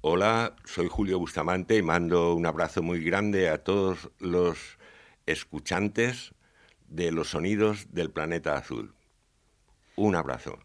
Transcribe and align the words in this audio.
Hola, 0.00 0.54
soy 0.64 0.86
Julio 0.88 1.18
Bustamante 1.18 1.76
y 1.76 1.82
mando 1.82 2.32
un 2.34 2.46
abrazo 2.46 2.84
muy 2.84 3.02
grande 3.02 3.48
a 3.48 3.64
todos 3.64 4.10
los 4.20 4.78
escuchantes 5.26 6.34
de 6.86 7.10
los 7.10 7.30
sonidos 7.30 7.88
del 7.90 8.08
planeta 8.08 8.56
azul. 8.56 8.94
Un 9.96 10.14
abrazo. 10.14 10.60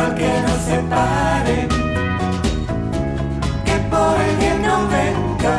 mal 0.00 0.14
que 0.14 0.32
nos 0.46 0.60
separen, 0.68 1.68
que 3.66 3.76
por 3.92 4.14
el 4.26 4.36
bien 4.40 4.62
no 4.62 4.76
venga, 4.96 5.54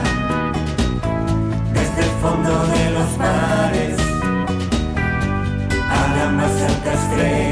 desde 1.73 2.01
el 2.07 2.13
fondo 2.21 2.53
de 2.73 2.83
los 2.95 3.09
mares, 3.17 3.97
a 5.97 6.01
la 6.15 6.25
más 6.37 6.55
alta 6.69 6.93
estrella. 6.93 7.50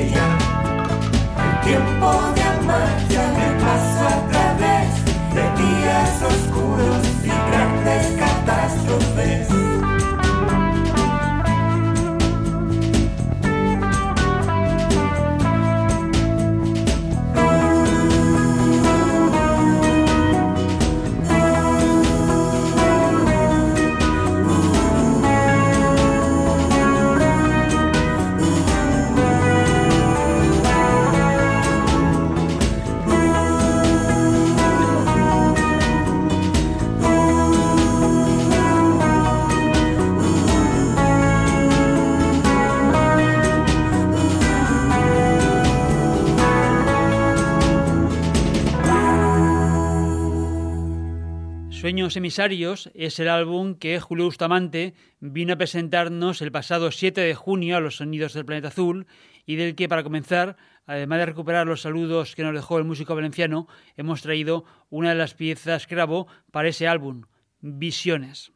Sueños 51.89 52.15
Emisarios 52.15 52.91
es 52.93 53.17
el 53.19 53.27
álbum 53.27 53.73
que 53.73 53.99
Julio 53.99 54.25
Bustamante 54.25 54.93
vino 55.19 55.53
a 55.53 55.57
presentarnos 55.57 56.39
el 56.43 56.51
pasado 56.51 56.91
7 56.91 57.19
de 57.19 57.33
junio 57.33 57.75
a 57.75 57.79
los 57.79 57.95
Sonidos 57.95 58.35
del 58.35 58.45
Planeta 58.45 58.67
Azul 58.67 59.07
y 59.47 59.55
del 59.55 59.73
que, 59.73 59.89
para 59.89 60.03
comenzar, 60.03 60.55
además 60.85 61.17
de 61.17 61.25
recuperar 61.25 61.65
los 61.65 61.81
saludos 61.81 62.35
que 62.35 62.43
nos 62.43 62.53
dejó 62.53 62.77
el 62.77 62.83
músico 62.83 63.15
valenciano, 63.15 63.67
hemos 63.97 64.21
traído 64.21 64.65
una 64.91 65.09
de 65.09 65.15
las 65.15 65.33
piezas 65.33 65.87
que 65.87 65.95
grabó 65.95 66.27
para 66.51 66.67
ese 66.67 66.87
álbum, 66.87 67.23
Visiones. 67.59 68.51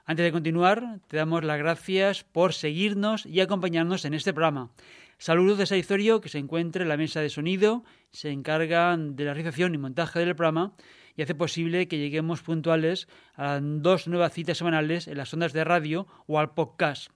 Antes 0.06 0.24
de 0.24 0.32
continuar, 0.32 1.02
te 1.08 1.18
damos 1.18 1.44
las 1.44 1.60
gracias 1.60 2.24
por 2.24 2.54
seguirnos 2.54 3.28
y 3.28 3.42
acompañarnos 3.42 4.06
en 4.06 4.16
este 4.16 4.34
programa. 4.34 4.72
Saludos 5.20 5.60
de 5.60 5.68
Saizorio, 5.68 6.22
que 6.22 6.30
se 6.30 6.40
encuentra 6.40 6.82
en 6.82 6.90
la 6.90 6.98
mesa 6.98 7.22
de 7.22 7.30
sonido, 7.30 7.84
se 8.10 8.32
encarga 8.32 8.98
de 8.98 9.26
la 9.26 9.34
realización 9.34 9.76
y 9.76 9.78
montaje 9.78 10.18
del 10.20 10.36
programa 10.36 10.74
y 11.16 11.22
hace 11.22 11.36
posible 11.36 11.88
que 11.88 12.00
lleguemos 12.00 12.42
puntuales 12.42 13.08
a 13.36 13.60
dos 13.62 14.08
nuevas 14.08 14.34
citas 14.34 14.58
semanales 14.58 15.08
en 15.08 15.18
las 15.18 15.32
ondas 15.34 15.54
de 15.54 15.64
radio 15.64 16.08
o 16.26 16.40
al 16.40 16.56
podcast. 16.56 17.12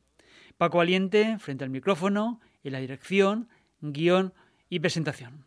Paco 0.58 0.78
Valiente 0.78 1.40
frente 1.40 1.64
al 1.64 1.72
micrófono, 1.72 2.40
en 2.64 2.74
la 2.74 2.80
dirección, 2.80 3.50
guion 3.82 4.34
y 4.70 4.80
presentación. 4.80 5.46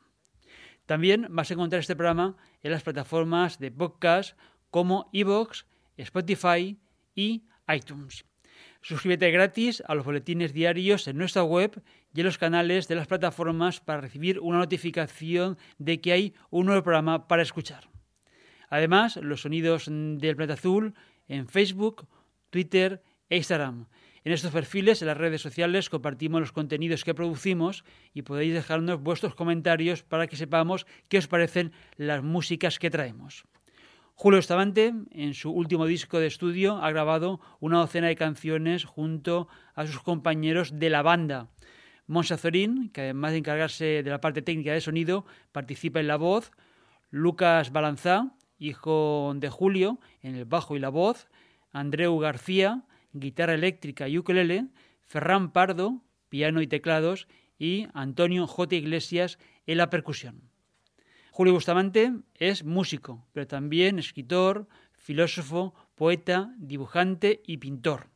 También 0.86 1.28
vas 1.30 1.52
a 1.52 1.56
encontrar 1.56 1.82
este 1.82 1.96
programa 1.96 2.38
en 2.64 2.72
las 2.72 2.84
plataformas 2.84 3.60
de 3.60 3.72
podcast 3.72 4.38
como 4.72 5.10
Evox, 5.14 5.66
Spotify 5.98 6.78
y 7.16 7.44
iTunes. 7.68 8.26
Suscríbete 8.82 9.32
gratis 9.32 9.82
a 9.88 9.96
los 9.96 10.06
boletines 10.06 10.54
diarios 10.54 11.08
en 11.08 11.18
nuestra 11.18 11.44
web 11.44 11.82
y 12.14 12.20
en 12.20 12.26
los 12.26 12.38
canales 12.38 12.88
de 12.88 12.96
las 12.96 13.08
plataformas 13.08 13.80
para 13.80 14.02
recibir 14.02 14.40
una 14.40 14.60
notificación 14.60 15.58
de 15.80 16.00
que 16.02 16.12
hay 16.12 16.34
un 16.52 16.68
nuevo 16.68 16.84
programa 16.84 17.28
para 17.28 17.42
escuchar. 17.42 17.90
Además, 18.70 19.18
los 19.18 19.42
sonidos 19.42 19.86
del 19.88 20.36
planeta 20.36 20.54
azul 20.54 20.94
en 21.28 21.48
Facebook, 21.48 22.08
Twitter 22.50 23.02
e 23.30 23.38
Instagram. 23.38 23.88
En 24.24 24.34
estos 24.34 24.52
perfiles, 24.52 25.02
en 25.02 25.08
las 25.08 25.18
redes 25.18 25.42
sociales, 25.42 25.90
compartimos 25.90 26.42
los 26.42 26.52
contenidos 26.52 27.04
que 27.04 27.14
producimos 27.14 27.84
y 28.14 28.24
podéis 28.24 28.54
dejarnos 28.54 29.02
vuestros 29.02 29.36
comentarios 29.36 30.04
para 30.04 30.28
que 30.28 30.36
sepamos 30.36 30.88
qué 31.10 31.20
os 31.20 31.28
parecen 31.28 31.74
las 31.98 32.24
músicas 32.24 32.80
que 32.80 32.90
traemos. 32.90 33.46
Julio 34.18 34.40
Estabante, 34.40 34.94
en 35.12 35.34
su 35.34 35.52
último 35.52 35.86
disco 35.86 36.20
de 36.20 36.28
estudio, 36.28 36.78
ha 36.78 36.90
grabado 36.90 37.42
una 37.60 37.80
docena 37.80 38.08
de 38.08 38.16
canciones 38.16 38.86
junto 38.86 39.50
a 39.74 39.86
sus 39.86 40.00
compañeros 40.00 40.80
de 40.80 40.90
la 40.90 41.02
banda. 41.02 41.50
Monsa 42.08 42.38
Zorín, 42.38 42.90
que 42.92 43.02
además 43.02 43.34
de 43.34 43.40
encargarse 43.40 44.04
de 44.04 44.10
la 44.10 44.22
parte 44.22 44.42
técnica 44.42 44.72
de 44.72 44.80
sonido, 44.80 45.26
participa 45.52 46.00
en 46.00 46.08
la 46.08 46.16
voz. 46.16 46.52
Lucas 47.10 47.74
Balanzá, 47.74 48.32
hijo 48.58 49.34
de 49.36 49.50
Julio, 49.50 50.00
en 50.22 50.36
el 50.36 50.46
bajo 50.46 50.78
y 50.78 50.80
la 50.80 50.90
voz. 50.90 51.28
Andreu 51.74 52.18
García, 52.18 52.84
guitarra 53.12 53.54
eléctrica 53.54 54.08
y 54.08 54.18
ukelele. 54.18 54.68
Ferran 55.02 55.52
Pardo, 55.52 56.02
piano 56.30 56.62
y 56.62 56.68
teclados. 56.68 57.28
Y 57.60 57.88
Antonio 57.94 58.48
J. 58.48 58.76
Iglesias 58.76 59.40
en 59.68 59.78
la 59.78 59.90
percusión. 59.90 60.55
Julio 61.38 61.52
Bustamante 61.52 62.14
es 62.36 62.64
músico, 62.64 63.28
pero 63.34 63.46
también 63.46 64.00
escritor, 64.00 64.70
filósofo, 64.94 65.76
poeta, 65.94 66.56
dibujante 66.58 67.42
y 67.46 67.58
pintor. 67.58 68.08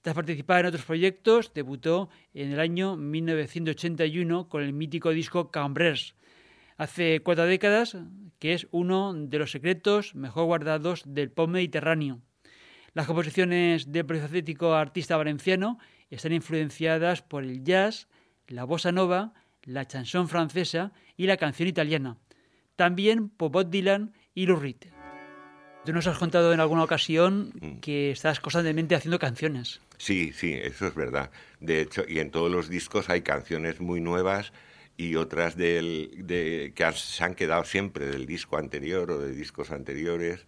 Tras 0.00 0.14
participar 0.14 0.60
en 0.60 0.68
otros 0.68 0.86
proyectos, 0.86 1.52
debutó 1.52 2.08
en 2.32 2.52
el 2.52 2.60
año 2.60 2.96
1981 2.96 4.48
con 4.48 4.62
el 4.62 4.72
mítico 4.72 5.10
disco 5.10 5.50
Cambrers. 5.50 6.14
Hace 6.78 7.20
cuatro 7.22 7.44
décadas 7.44 7.98
que 8.38 8.54
es 8.54 8.66
uno 8.70 9.12
de 9.12 9.38
los 9.38 9.50
secretos 9.50 10.14
mejor 10.14 10.46
guardados 10.46 11.02
del 11.04 11.30
pop 11.30 11.50
mediterráneo. 11.50 12.22
Las 12.94 13.06
composiciones 13.06 13.92
del 13.92 14.06
polifacético 14.06 14.72
artista 14.72 15.18
valenciano 15.18 15.78
están 16.08 16.32
influenciadas 16.32 17.20
por 17.20 17.44
el 17.44 17.62
jazz, 17.62 18.08
la 18.48 18.64
bossa 18.64 18.90
nova, 18.90 19.34
la 19.64 19.86
chanson 19.86 20.28
francesa 20.28 20.92
y 21.18 21.26
la 21.26 21.36
canción 21.36 21.68
italiana 21.68 22.16
también 22.76 23.28
por 23.28 23.50
Bob 23.50 23.70
Dylan 23.70 24.12
y 24.34 24.46
Lou 24.46 24.56
Reed. 24.56 24.76
Tú 25.84 25.92
nos 25.92 26.06
has 26.06 26.16
contado 26.16 26.52
en 26.54 26.60
alguna 26.60 26.82
ocasión 26.82 27.52
mm. 27.60 27.80
que 27.80 28.10
estás 28.10 28.40
constantemente 28.40 28.94
haciendo 28.94 29.18
canciones. 29.18 29.82
Sí, 29.98 30.32
sí, 30.32 30.54
eso 30.54 30.86
es 30.86 30.94
verdad. 30.94 31.30
De 31.60 31.80
hecho, 31.80 32.04
y 32.08 32.20
en 32.20 32.30
todos 32.30 32.50
los 32.50 32.68
discos 32.68 33.10
hay 33.10 33.20
canciones 33.20 33.80
muy 33.80 34.00
nuevas 34.00 34.52
y 34.96 35.16
otras 35.16 35.56
del, 35.56 36.10
de, 36.26 36.72
que 36.74 36.90
se 36.92 37.22
han 37.22 37.34
quedado 37.34 37.64
siempre 37.64 38.06
del 38.06 38.26
disco 38.26 38.56
anterior 38.56 39.10
o 39.10 39.18
de 39.18 39.32
discos 39.32 39.70
anteriores. 39.70 40.46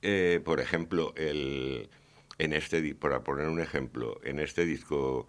Eh, 0.00 0.40
por 0.42 0.60
ejemplo, 0.60 1.12
el, 1.16 1.90
en 2.38 2.54
este, 2.54 2.94
por 2.94 3.22
poner 3.22 3.48
un 3.48 3.60
ejemplo, 3.60 4.18
en 4.24 4.38
este 4.38 4.64
disco 4.64 5.26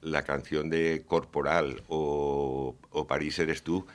la 0.00 0.22
canción 0.22 0.68
de 0.68 1.04
Corporal 1.06 1.82
o, 1.88 2.76
o 2.90 3.06
París 3.06 3.38
eres 3.38 3.62
tú 3.62 3.86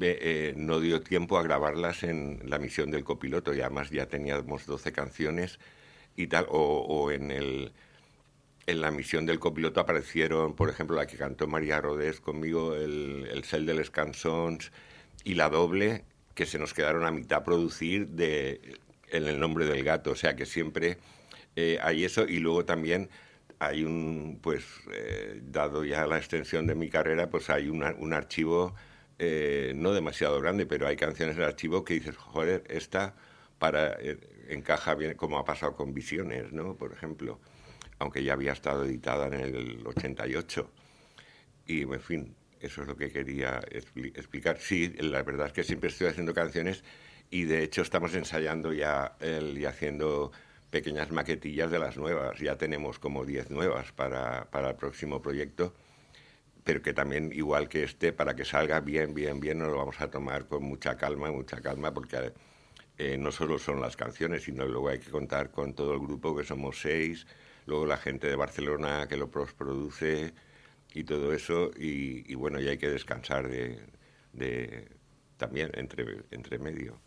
eh, 0.00 0.54
no 0.56 0.80
dio 0.80 1.00
tiempo 1.00 1.38
a 1.38 1.42
grabarlas 1.42 2.02
en 2.02 2.40
la 2.44 2.58
misión 2.58 2.90
del 2.90 3.04
copiloto 3.04 3.54
y 3.54 3.60
además 3.60 3.90
ya 3.90 4.06
teníamos 4.06 4.66
12 4.66 4.92
canciones 4.92 5.58
y 6.16 6.26
tal, 6.28 6.46
o, 6.48 7.10
en, 7.12 7.30
el, 7.30 7.72
en 8.66 8.80
la 8.80 8.90
misión 8.90 9.26
del 9.26 9.38
copiloto 9.38 9.80
aparecieron, 9.80 10.54
por 10.54 10.70
ejemplo, 10.70 10.96
la 10.96 11.06
que 11.06 11.16
cantó 11.16 11.46
María 11.46 11.80
Rodés 11.80 12.20
conmigo, 12.20 12.74
el, 12.74 13.28
el 13.30 13.44
Cel 13.44 13.66
de 13.66 13.74
les 13.74 13.90
Cançons 13.90 14.72
y 15.24 15.34
la 15.34 15.50
doble, 15.50 16.04
que 16.34 16.46
se 16.46 16.58
nos 16.58 16.74
quedaron 16.74 17.04
a 17.04 17.10
mitad 17.10 17.44
producir 17.44 18.08
de, 18.08 18.78
en 19.10 19.26
el 19.26 19.38
nombre 19.38 19.66
del 19.66 19.84
gato, 19.84 20.12
o 20.12 20.16
sea 20.16 20.36
que 20.36 20.46
siempre 20.46 20.98
eh, 21.54 21.78
hay 21.82 22.04
eso 22.04 22.26
y 22.26 22.38
luego 22.38 22.64
también 22.64 23.08
hay 23.58 23.84
un, 23.84 24.38
pues, 24.42 24.64
eh, 24.92 25.40
dado 25.42 25.84
ya 25.84 26.06
la 26.06 26.18
extensión 26.18 26.66
de 26.66 26.74
mi 26.74 26.90
carrera, 26.90 27.30
pues 27.30 27.50
hay 27.50 27.68
un 27.68 28.12
archivo 28.12 28.74
eh, 29.18 29.72
no 29.74 29.92
demasiado 29.92 30.40
grande, 30.40 30.66
pero 30.66 30.86
hay 30.86 30.96
canciones 30.96 31.36
en 31.36 31.42
el 31.42 31.48
archivo 31.48 31.84
que 31.84 31.94
dices, 31.94 32.16
joder, 32.16 32.64
esta 32.68 33.14
para 33.58 33.96
eh, 34.00 34.18
encaja 34.48 34.94
bien, 34.94 35.14
como 35.14 35.38
ha 35.38 35.44
pasado 35.44 35.74
con 35.74 35.94
Visiones, 35.94 36.52
¿no? 36.52 36.76
Por 36.76 36.92
ejemplo, 36.92 37.40
aunque 37.98 38.22
ya 38.22 38.34
había 38.34 38.52
estado 38.52 38.84
editada 38.84 39.26
en 39.28 39.34
el 39.34 39.86
88. 39.86 40.70
Y, 41.66 41.82
en 41.82 42.00
fin, 42.00 42.36
eso 42.60 42.82
es 42.82 42.88
lo 42.88 42.96
que 42.96 43.10
quería 43.10 43.60
explicar. 44.14 44.58
Sí, 44.60 44.92
la 44.98 45.22
verdad 45.22 45.48
es 45.48 45.52
que 45.52 45.64
siempre 45.64 45.88
estoy 45.88 46.08
haciendo 46.08 46.34
canciones 46.34 46.84
y, 47.30 47.44
de 47.44 47.62
hecho, 47.62 47.82
estamos 47.82 48.14
ensayando 48.14 48.72
ya 48.72 49.16
y 49.20 49.64
haciendo 49.64 50.30
pequeñas 50.70 51.10
maquetillas 51.10 51.70
de 51.70 51.78
las 51.78 51.96
nuevas. 51.96 52.38
Ya 52.38 52.56
tenemos 52.56 52.98
como 52.98 53.24
10 53.24 53.50
nuevas 53.50 53.92
para, 53.92 54.50
para 54.50 54.70
el 54.70 54.76
próximo 54.76 55.22
proyecto 55.22 55.74
pero 56.66 56.82
que 56.82 56.92
también, 56.92 57.30
igual 57.32 57.68
que 57.68 57.84
este, 57.84 58.12
para 58.12 58.34
que 58.34 58.44
salga 58.44 58.80
bien, 58.80 59.14
bien, 59.14 59.38
bien, 59.38 59.58
nos 59.60 59.68
lo 59.68 59.76
vamos 59.78 60.00
a 60.00 60.10
tomar 60.10 60.48
con 60.48 60.64
mucha 60.64 60.96
calma, 60.96 61.30
mucha 61.30 61.60
calma, 61.60 61.94
porque 61.94 62.32
eh, 62.98 63.16
no 63.18 63.30
solo 63.30 63.58
son 63.60 63.80
las 63.80 63.96
canciones, 63.96 64.42
sino 64.42 64.66
luego 64.66 64.88
hay 64.88 64.98
que 64.98 65.10
contar 65.10 65.52
con 65.52 65.74
todo 65.74 65.94
el 65.94 66.00
grupo, 66.00 66.36
que 66.36 66.42
somos 66.42 66.80
seis, 66.80 67.24
luego 67.66 67.86
la 67.86 67.96
gente 67.98 68.26
de 68.26 68.34
Barcelona 68.34 69.06
que 69.08 69.16
lo 69.16 69.30
produce 69.30 70.34
y 70.92 71.04
todo 71.04 71.32
eso, 71.32 71.70
y, 71.76 72.34
bueno, 72.34 72.58
ya 72.60 72.72
hay 72.72 72.78
que 72.78 72.90
descansar 72.90 73.48
de, 73.48 73.78
de 74.32 74.88
también 75.36 75.70
entre, 75.74 76.24
entre 76.32 76.58
medio. 76.58 77.00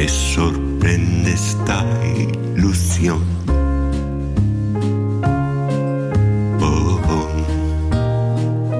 Me 0.00 0.08
sorprende 0.08 1.34
esta 1.34 1.84
ilusión. 2.56 3.22
Oh. 6.58 6.98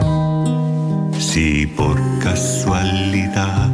oh. 0.00 1.12
Si 1.18 1.66
por 1.66 2.00
casualidad 2.20 3.68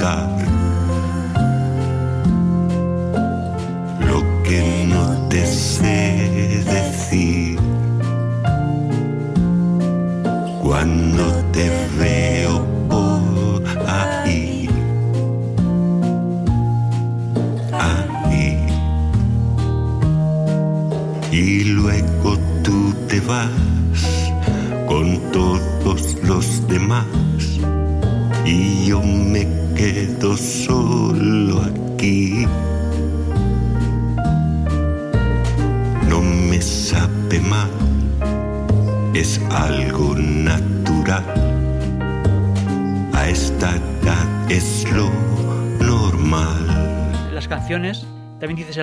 también 0.00 0.39
dices 0.39 0.39
en 0.39 0.39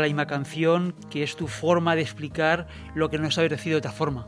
la 0.08 0.14
misma 0.14 0.28
canción 0.28 0.96
que 1.10 1.24
es 1.24 1.36
tu 1.36 1.48
forma 1.48 1.96
de 1.96 2.02
explicar 2.02 2.68
lo 2.96 3.10
que 3.10 3.18
no 3.18 3.30
sabes 3.30 3.52
decir 3.52 3.74
de 3.74 3.80
otra 3.80 3.92
forma. 3.92 4.26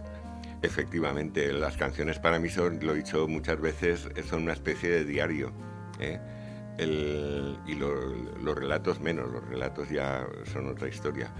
Efectivamente, 0.62 1.54
las 1.54 1.78
canciones 1.78 2.20
para 2.20 2.38
mí 2.38 2.50
son, 2.50 2.80
lo 2.82 2.94
he 2.94 2.98
dicho 2.98 3.28
muchas 3.30 3.62
veces, 3.62 4.10
son 4.30 4.44
una 4.44 4.54
especie 4.54 4.90
de 4.90 5.06
diario. 5.06 5.52
¿eh? 6.00 6.20
y 7.68 7.76
los 7.76 8.56
relatos 8.56 9.00
menos, 9.02 9.30
los 9.30 9.44
relatos 9.48 9.90
ya 9.90 10.26
son 10.52 10.70
otra 10.70 10.88
historia. 10.88 11.32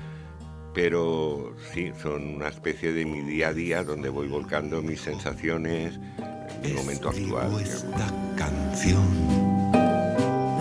Pero 0.74 1.56
sí, 1.74 1.92
son 2.02 2.36
una 2.36 2.50
especie 2.50 2.92
de 2.92 3.06
mi 3.06 3.22
día 3.22 3.50
a 3.50 3.54
día 3.54 3.84
donde 3.84 4.10
voy 4.10 4.28
volcando 4.28 4.82
mis 4.82 5.02
sensaciones, 5.02 6.00
mi 6.64 6.74
momento 6.74 7.10
actual. 7.10 7.60
Esta 7.62 8.14
canción 8.38 9.06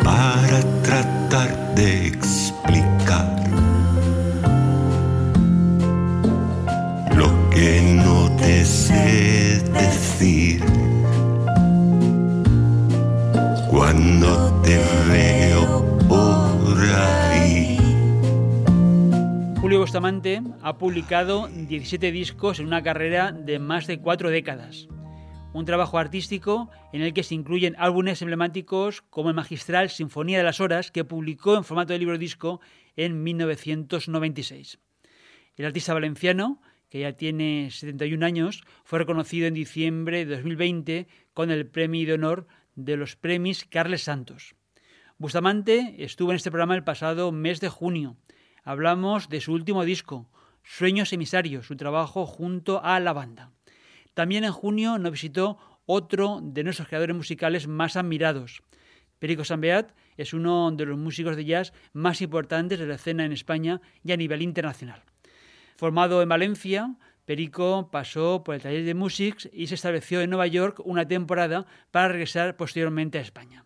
para 0.02 0.60
tratar 0.82 1.74
de 1.74 2.06
explicar 2.06 3.47
te 8.38 8.64
sé 8.64 9.62
decir 9.72 10.62
cuando 13.70 14.60
te 14.62 14.78
veo 15.10 15.98
por 16.08 16.78
ahí. 16.94 17.78
Julio 19.60 19.80
Bustamante 19.80 20.42
ha 20.62 20.78
publicado 20.78 21.48
17 21.48 22.12
discos 22.12 22.60
en 22.60 22.66
una 22.66 22.82
carrera 22.82 23.32
de 23.32 23.58
más 23.58 23.86
de 23.86 23.98
cuatro 23.98 24.30
décadas 24.30 24.88
un 25.52 25.64
trabajo 25.64 25.98
artístico 25.98 26.70
en 26.92 27.02
el 27.02 27.12
que 27.12 27.22
se 27.22 27.34
incluyen 27.34 27.74
álbumes 27.78 28.22
emblemáticos 28.22 29.02
como 29.02 29.30
el 29.30 29.34
magistral 29.34 29.90
Sinfonía 29.90 30.38
de 30.38 30.44
las 30.44 30.60
Horas, 30.60 30.90
que 30.90 31.04
publicó 31.04 31.56
en 31.56 31.64
formato 31.64 31.92
de 31.92 31.98
libro 31.98 32.18
disco 32.18 32.60
en 32.96 33.22
1996. 33.22 34.78
El 35.56 35.64
artista 35.64 35.94
valenciano, 35.94 36.60
que 36.88 37.00
ya 37.00 37.12
tiene 37.12 37.70
71 37.70 38.24
años, 38.24 38.64
fue 38.84 38.98
reconocido 38.98 39.46
en 39.46 39.54
diciembre 39.54 40.24
de 40.24 40.36
2020 40.36 41.08
con 41.34 41.50
el 41.50 41.66
Premio 41.66 42.06
de 42.06 42.14
Honor 42.14 42.46
de 42.74 42.96
los 42.96 43.16
Premis 43.16 43.64
Carles 43.64 44.02
Santos. 44.02 44.54
Bustamante 45.18 45.96
estuvo 45.98 46.30
en 46.30 46.36
este 46.36 46.50
programa 46.50 46.76
el 46.76 46.84
pasado 46.84 47.32
mes 47.32 47.60
de 47.60 47.68
junio. 47.68 48.16
Hablamos 48.62 49.28
de 49.28 49.40
su 49.40 49.52
último 49.52 49.84
disco, 49.84 50.30
Sueños 50.62 51.12
Emisarios, 51.12 51.66
su 51.66 51.76
trabajo 51.76 52.26
junto 52.26 52.84
a 52.84 53.00
la 53.00 53.12
banda. 53.12 53.52
También 54.14 54.44
en 54.44 54.52
junio 54.52 54.98
nos 54.98 55.12
visitó 55.12 55.58
otro 55.86 56.40
de 56.42 56.62
nuestros 56.62 56.88
creadores 56.88 57.16
musicales 57.16 57.66
más 57.66 57.96
admirados. 57.96 58.62
Perico 59.18 59.44
Sambeat 59.44 59.92
es 60.16 60.34
uno 60.34 60.70
de 60.70 60.86
los 60.86 60.98
músicos 60.98 61.34
de 61.34 61.44
jazz 61.44 61.72
más 61.92 62.20
importantes 62.20 62.78
de 62.78 62.86
la 62.86 62.94
escena 62.96 63.24
en 63.24 63.32
España 63.32 63.80
y 64.04 64.12
a 64.12 64.16
nivel 64.16 64.42
internacional. 64.42 65.02
Formado 65.78 66.22
en 66.22 66.28
Valencia, 66.28 66.96
Perico 67.24 67.88
pasó 67.92 68.42
por 68.42 68.56
el 68.56 68.60
taller 68.60 68.84
de 68.84 68.94
Musics 68.96 69.48
y 69.52 69.68
se 69.68 69.76
estableció 69.76 70.20
en 70.20 70.28
Nueva 70.28 70.48
York 70.48 70.80
una 70.84 71.06
temporada 71.06 71.66
para 71.92 72.08
regresar 72.08 72.56
posteriormente 72.56 73.18
a 73.18 73.20
España. 73.20 73.64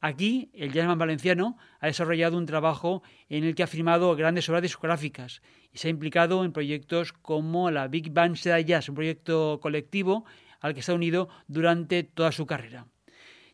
Aquí, 0.00 0.50
el 0.54 0.72
jazzman 0.72 0.98
valenciano 0.98 1.56
ha 1.78 1.86
desarrollado 1.86 2.36
un 2.36 2.46
trabajo 2.46 3.04
en 3.28 3.44
el 3.44 3.54
que 3.54 3.62
ha 3.62 3.68
firmado 3.68 4.16
grandes 4.16 4.48
obras 4.48 4.62
discográficas 4.62 5.40
y 5.72 5.78
se 5.78 5.86
ha 5.86 5.92
implicado 5.92 6.44
en 6.44 6.52
proyectos 6.52 7.12
como 7.12 7.70
la 7.70 7.86
Big 7.86 8.12
Band 8.12 8.34
Jazz, 8.34 8.88
un 8.88 8.96
proyecto 8.96 9.60
colectivo 9.62 10.24
al 10.58 10.74
que 10.74 10.82
se 10.82 10.90
ha 10.90 10.96
unido 10.96 11.28
durante 11.46 12.02
toda 12.02 12.32
su 12.32 12.44
carrera. 12.44 12.88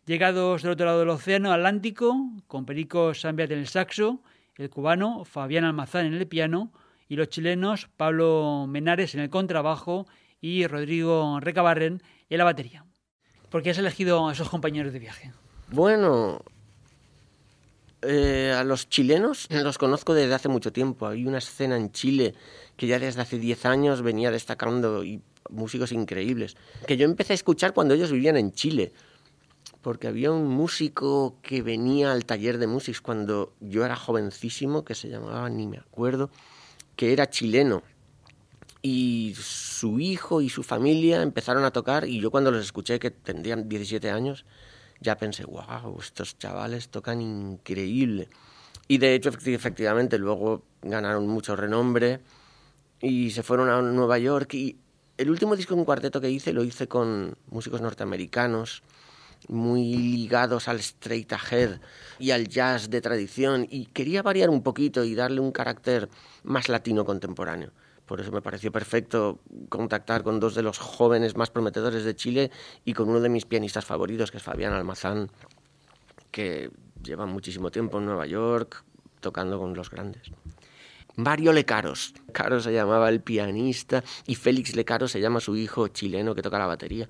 Llegados 0.07 0.63
del 0.63 0.73
otro 0.73 0.87
lado 0.87 1.01
del 1.01 1.11
océano 1.11 1.53
Atlántico, 1.53 2.17
con 2.47 2.65
Perico 2.65 3.13
Sambiat 3.13 3.51
en 3.51 3.59
el 3.59 3.67
saxo, 3.67 4.23
el 4.57 4.71
cubano 4.71 5.27
Fabián 5.27 5.65
Almazán 5.65 6.07
en 6.07 6.15
el 6.15 6.27
piano 6.27 6.73
y 7.13 7.17
los 7.17 7.29
chilenos 7.29 7.91
Pablo 7.99 8.65
Menares 8.67 9.15
en 9.15 9.21
el 9.21 9.29
contrabajo 9.29 10.07
y 10.41 10.67
Rodrigo 10.67 11.41
Recabarren 11.41 12.03
en 12.31 12.39
la 12.39 12.45
batería. 12.45 12.87
¿Por 13.51 13.63
qué 13.63 13.69
has 13.69 13.77
elegido 13.77 14.27
a 14.27 14.33
esos 14.33 14.49
compañeros 14.49 14.95
de 14.95 14.99
viaje? 14.99 15.31
Bueno, 15.71 16.41
eh, 18.01 18.55
a 18.57 18.65
los 18.65 18.89
chilenos 18.89 19.47
los 19.51 19.77
conozco 19.77 20.15
desde 20.15 20.33
hace 20.33 20.49
mucho 20.49 20.73
tiempo. 20.73 21.07
Hay 21.07 21.27
una 21.27 21.37
escena 21.37 21.77
en 21.77 21.93
Chile 21.93 22.33
que 22.79 22.87
ya 22.87 22.99
desde 22.99 23.21
hace 23.21 23.39
10 23.39 23.67
años 23.67 24.01
venía 24.01 24.31
destacando 24.31 25.05
músicos 25.51 25.93
increíbles, 25.93 26.57
que 26.87 26.97
yo 26.97 27.05
empecé 27.05 27.35
a 27.35 27.37
escuchar 27.37 27.75
cuando 27.75 27.93
ellos 27.93 28.11
vivían 28.11 28.39
en 28.39 28.53
Chile, 28.53 28.95
porque 29.83 30.09
había 30.09 30.33
un 30.33 30.49
músico 30.49 31.37
que 31.43 31.61
venía 31.61 32.11
al 32.11 32.25
taller 32.25 32.57
de 32.57 32.69
músicos 32.69 33.03
cuando 33.03 33.53
yo 33.61 33.85
era 33.85 33.97
jovencísimo, 33.97 34.83
que 34.83 34.95
se 34.95 35.11
llamaba, 35.11 35.51
ni 35.51 35.67
me 35.67 35.77
acuerdo, 35.77 36.31
que 36.97 37.13
era 37.13 37.29
chileno. 37.29 37.83
Y 38.83 39.35
su 39.39 40.01
hijo 40.01 40.41
y 40.41 40.49
su 40.49 40.63
familia 40.63 41.23
empezaron 41.23 41.65
a 41.65 41.71
tocar 41.71 42.07
y 42.07 42.21
yo 42.21 42.31
cuando 42.31 42.51
los 42.51 42.65
escuché, 42.65 42.99
que 42.99 43.11
tendrían 43.11 43.69
17 43.69 44.11
años, 44.11 44.45
ya 45.01 45.17
pensé, 45.17 45.45
wow, 45.45 45.99
estos 46.01 46.39
chavales 46.39 46.89
tocan 46.89 47.21
increíble. 47.21 48.29
Y 48.89 48.99
de 48.99 49.15
hecho, 49.15 49.31
efectivamente, 49.31 50.19
luego 50.19 50.65
ganaron 50.83 51.27
mucho 51.29 51.57
renombre 51.57 52.21
y 53.01 53.31
se 53.31 53.43
fueron 53.43 53.69
a 53.69 53.81
Nueva 53.83 54.19
York. 54.19 54.55
Y 54.55 54.77
el 55.17 55.31
último 55.31 55.57
disco 55.57 55.75
en 55.75 55.85
cuarteto 55.85 56.21
que 56.21 56.31
hice 56.31 56.53
lo 56.53 56.65
hice 56.65 56.89
con 56.89 57.37
músicos 57.51 57.81
norteamericanos, 57.81 58.83
muy 59.49 59.95
ligados 59.95 60.69
al 60.69 60.79
straight 60.81 61.33
ahead 61.33 61.81
y 62.19 62.31
al 62.31 62.49
jazz 62.49 62.91
de 62.91 63.01
tradición. 63.01 63.67
Y 63.71 63.87
quería 63.87 64.23
variar 64.23 64.51
un 64.51 64.63
poquito 64.63 65.05
y 65.05 65.15
darle 65.15 65.41
un 65.41 65.53
carácter 65.53 66.09
más 66.43 66.69
latino 66.69 67.05
contemporáneo. 67.05 67.71
Por 68.07 68.21
eso 68.21 68.33
me 68.33 68.43
pareció 68.43 68.73
perfecto 68.73 69.41
contactar 69.69 70.23
con 70.23 70.41
dos 70.41 70.55
de 70.55 70.63
los 70.63 70.79
jóvenes 70.79 71.37
más 71.37 71.51
prometedores 71.51 72.05
de 72.05 72.15
Chile 72.15 72.51
y 72.85 72.95
con 72.95 73.09
uno 73.09 73.21
de 73.21 73.29
mis 73.29 73.47
pianistas 73.47 73.85
favoritos, 73.85 74.31
que 74.31 74.39
es 74.39 74.43
Fabián 74.43 74.73
Almazán, 74.73 75.31
que 76.31 76.71
lleva 77.03 77.27
muchísimo 77.27 77.71
tiempo 77.71 77.99
en 77.99 78.07
Nueva 78.07 78.27
York 78.27 78.85
tocando 79.21 79.59
con 79.59 79.75
los 79.75 79.91
grandes. 79.91 80.31
Mario 81.17 81.53
Lecaros, 81.53 82.15
Caro 82.33 82.61
se 82.61 82.73
llamaba 82.73 83.09
el 83.09 83.21
pianista 83.21 84.03
y 84.27 84.35
Félix 84.35 84.75
Lecaros 84.75 85.13
se 85.13 85.21
llama 85.21 85.41
su 85.41 85.57
hijo 85.57 85.89
chileno 85.89 86.35
que 86.35 86.43
toca 86.43 86.59
la 86.59 86.67
batería. 86.67 87.09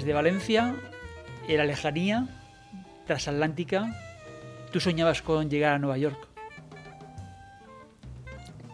Desde 0.00 0.14
Valencia, 0.14 0.74
en 1.46 1.56
la 1.58 1.66
lejanía 1.66 2.26
transatlántica, 3.06 3.94
tú 4.72 4.80
soñabas 4.80 5.20
con 5.20 5.50
llegar 5.50 5.74
a 5.74 5.78
Nueva 5.78 5.98
York. 5.98 6.16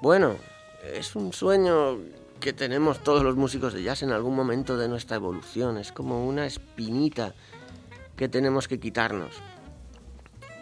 Bueno, 0.00 0.36
es 0.84 1.16
un 1.16 1.32
sueño 1.32 1.98
que 2.38 2.52
tenemos 2.52 3.02
todos 3.02 3.24
los 3.24 3.34
músicos 3.34 3.72
de 3.72 3.82
jazz 3.82 4.04
en 4.04 4.12
algún 4.12 4.36
momento 4.36 4.76
de 4.76 4.86
nuestra 4.86 5.16
evolución. 5.16 5.78
Es 5.78 5.90
como 5.90 6.24
una 6.24 6.46
espinita 6.46 7.34
que 8.14 8.28
tenemos 8.28 8.68
que 8.68 8.78
quitarnos. 8.78 9.34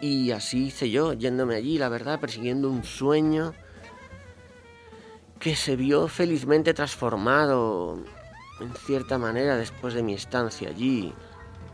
Y 0.01 0.31
así 0.31 0.65
hice 0.65 0.89
yo, 0.89 1.13
yéndome 1.13 1.53
allí, 1.53 1.77
la 1.77 1.89
verdad, 1.89 2.19
persiguiendo 2.19 2.71
un 2.71 2.83
sueño 2.83 3.53
que 5.37 5.55
se 5.55 5.75
vio 5.75 6.07
felizmente 6.07 6.73
transformado 6.73 8.03
en 8.59 8.73
cierta 8.73 9.17
manera 9.17 9.57
después 9.57 9.93
de 9.93 10.03
mi 10.03 10.13
estancia 10.13 10.69
allí, 10.69 11.13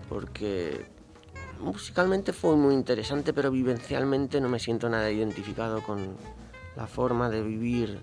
porque 0.10 0.86
musicalmente 1.60 2.34
fue 2.34 2.56
muy 2.56 2.74
interesante, 2.74 3.34
pero 3.34 3.52
vivencialmente 3.52 4.42
no 4.42 4.50
me 4.50 4.60
siento 4.60 4.90
nada 4.90 5.12
identificado 5.12 5.82
con 5.84 6.16
la 6.76 6.88
forma 6.88 7.30
de 7.30 7.42
vivir 7.42 8.02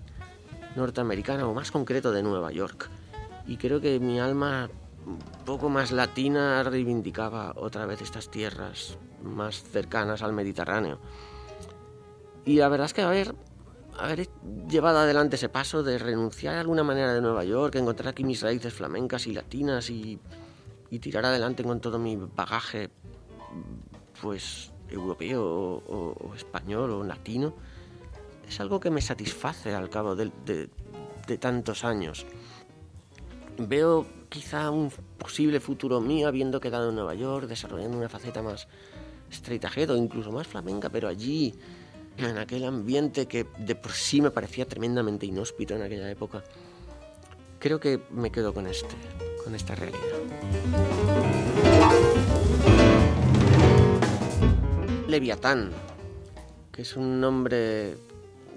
norteamericana 0.75 1.47
o 1.47 1.53
más 1.53 1.71
concreto 1.71 2.11
de 2.11 2.23
Nueva 2.23 2.51
York. 2.51 2.89
Y 3.47 3.57
creo 3.57 3.81
que 3.81 3.99
mi 3.99 4.19
alma 4.19 4.69
un 5.05 5.19
poco 5.45 5.69
más 5.69 5.91
latina 5.91 6.61
reivindicaba 6.63 7.53
otra 7.55 7.85
vez 7.85 8.01
estas 8.01 8.29
tierras 8.29 8.97
más 9.23 9.63
cercanas 9.63 10.21
al 10.21 10.33
Mediterráneo. 10.33 10.99
Y 12.45 12.57
la 12.57 12.69
verdad 12.69 12.85
es 12.85 12.93
que 12.93 13.01
haber, 13.01 13.35
haber 13.99 14.29
llevado 14.69 14.99
adelante 14.99 15.35
ese 15.35 15.49
paso 15.49 15.83
de 15.83 15.97
renunciar 15.97 16.55
a 16.55 16.61
alguna 16.61 16.83
manera 16.83 17.13
de 17.13 17.21
Nueva 17.21 17.43
York, 17.43 17.75
encontrar 17.75 18.09
aquí 18.09 18.23
mis 18.23 18.41
raíces 18.41 18.73
flamencas 18.73 19.27
y 19.27 19.33
latinas 19.33 19.89
y, 19.89 20.19
y 20.89 20.99
tirar 20.99 21.25
adelante 21.25 21.63
con 21.63 21.79
todo 21.79 21.99
mi 21.99 22.15
bagaje, 22.15 22.89
pues 24.21 24.71
europeo 24.89 25.43
o, 25.43 26.15
o 26.19 26.35
español 26.35 26.91
o 26.91 27.03
latino, 27.03 27.53
es 28.47 28.59
algo 28.59 28.79
que 28.79 28.89
me 28.89 29.01
satisface 29.01 29.75
al 29.75 29.89
cabo 29.89 30.15
de, 30.15 30.31
de, 30.45 30.69
de 31.27 31.37
tantos 31.37 31.83
años. 31.83 32.25
Veo 33.57 34.05
quizá 34.29 34.71
un 34.71 34.91
posible 35.17 35.59
futuro 35.59 35.99
mío 36.01 36.27
habiendo 36.27 36.59
quedado 36.59 36.89
en 36.89 36.95
Nueva 36.95 37.13
York, 37.13 37.47
desarrollando 37.47 37.97
una 37.97 38.09
faceta 38.09 38.41
más 38.41 38.67
straight 39.29 39.89
o 39.89 39.95
incluso 39.95 40.31
más 40.31 40.47
flamenca, 40.47 40.89
pero 40.89 41.07
allí, 41.07 41.53
en 42.27 42.37
aquel 42.37 42.65
ambiente 42.65 43.27
que 43.27 43.45
de 43.57 43.75
por 43.75 43.91
sí 43.91 44.21
me 44.21 44.31
parecía 44.31 44.65
tremendamente 44.67 45.25
inhóspito 45.25 45.75
en 45.75 45.81
aquella 45.81 46.09
época. 46.09 46.43
Creo 47.59 47.79
que 47.79 48.01
me 48.11 48.31
quedo 48.31 48.53
con 48.53 48.67
este, 48.67 48.95
con 49.43 49.55
esta 49.55 49.75
realidad. 49.75 49.99
Leviatán, 55.07 55.71
que 56.71 56.83
es 56.83 56.95
un 56.95 57.19
nombre 57.19 57.97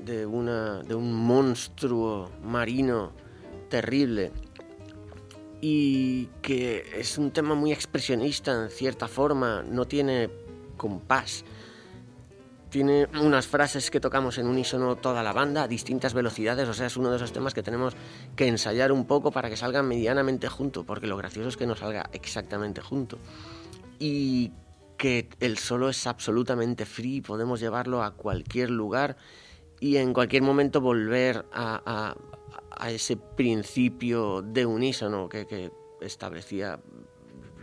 de, 0.05 0.27
una, 0.27 0.83
de 0.83 0.95
un 0.95 1.13
monstruo 1.13 2.31
marino 2.43 3.13
terrible 3.69 4.33
y 5.61 6.27
que 6.43 6.85
es 6.97 7.17
un 7.19 7.31
tema 7.31 7.55
muy 7.55 7.73
expresionista 7.73 8.65
en 8.65 8.71
cierta 8.71 9.09
forma, 9.09 9.63
no 9.63 9.87
tiene 9.87 10.29
compás. 10.77 11.45
Tiene 12.73 13.07
unas 13.21 13.47
frases 13.47 13.91
que 13.91 14.01
tocamos 14.01 14.39
en 14.39 14.47
unísono 14.47 14.97
toda 14.97 15.23
la 15.23 15.35
banda 15.35 15.65
a 15.65 15.69
distintas 15.69 16.15
velocidades, 16.15 16.67
o 16.67 16.73
sea, 16.73 16.87
es 16.87 16.97
uno 16.97 17.11
de 17.11 17.17
esos 17.17 17.31
temas 17.31 17.53
que 17.53 17.63
tenemos 17.63 17.95
que 18.35 18.49
ensayar 18.49 18.93
un 18.93 19.05
poco 19.05 19.31
para 19.31 19.51
que 19.51 19.59
salgan 19.59 19.87
medianamente 19.87 20.49
junto, 20.49 20.83
porque 20.83 21.07
lo 21.07 21.19
gracioso 21.19 21.51
es 21.51 21.59
que 21.59 21.67
no 21.67 21.77
salga 21.77 22.09
exactamente 22.15 22.81
junto. 22.81 23.19
Y 23.99 24.53
que 24.97 25.29
el 25.41 25.59
solo 25.59 25.91
es 25.91 26.07
absolutamente 26.07 26.87
free, 26.87 27.21
podemos 27.21 27.61
llevarlo 27.61 28.03
a 28.03 28.13
cualquier 28.13 28.71
lugar 28.71 29.19
y 29.79 29.99
en 29.99 30.15
cualquier 30.15 30.43
momento 30.43 30.81
volver 30.81 31.45
a, 31.53 32.15
a, 32.71 32.91
ese 32.91 33.19
principio 33.19 34.41
de 34.41 34.65
unísono 34.65 35.29
que, 35.29 35.47
que, 35.47 35.71
establecía 36.01 36.81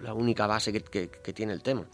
la 0.04 0.14
única 0.14 0.46
base 0.46 0.72
que, 0.72 0.82
que, 0.82 1.10
que, 1.10 1.34
tiene 1.34 1.54
el 1.54 1.64
tema. 1.64 1.88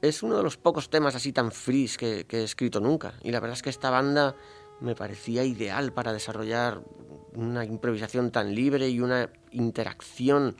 Es 0.00 0.22
uno 0.22 0.36
de 0.36 0.42
los 0.42 0.56
pocos 0.56 0.90
temas 0.90 1.14
así 1.14 1.32
tan 1.32 1.50
free 1.50 1.90
que, 1.98 2.26
he 2.28 2.42
escrito 2.42 2.80
nunca 2.80 3.14
y 3.22 3.32
la 3.32 3.40
verdad 3.40 3.56
es 3.56 3.62
que 3.62 3.70
esta 3.70 3.90
banda 3.90 4.36
me 4.80 4.94
parecía 4.94 5.44
ideal 5.44 5.92
para 5.92 6.12
desarrollar 6.12 6.82
una 7.34 7.64
improvisación 7.64 8.30
tan 8.30 8.54
libre 8.54 8.88
y 8.88 9.00
una 9.00 9.30
interacción 9.50 10.56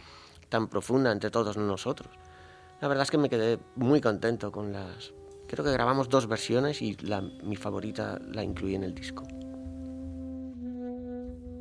tan 0.48 0.68
profunda 0.68 1.12
entre 1.12 1.30
todos 1.30 1.56
nosotros. 1.56 2.10
La 2.80 2.88
verdad 2.88 3.04
es 3.04 3.10
que 3.10 3.18
me 3.18 3.28
quedé 3.28 3.58
muy 3.76 4.00
contento 4.00 4.50
con 4.50 4.72
las 4.72 5.12
Creo 5.48 5.64
que 5.64 5.72
grabamos 5.72 6.10
dos 6.10 6.26
versiones 6.26 6.82
y 6.82 6.94
mi 7.42 7.56
favorita 7.56 8.20
la 8.20 8.44
incluí 8.44 8.74
en 8.74 8.84
el 8.84 8.94
disco. 8.94 9.22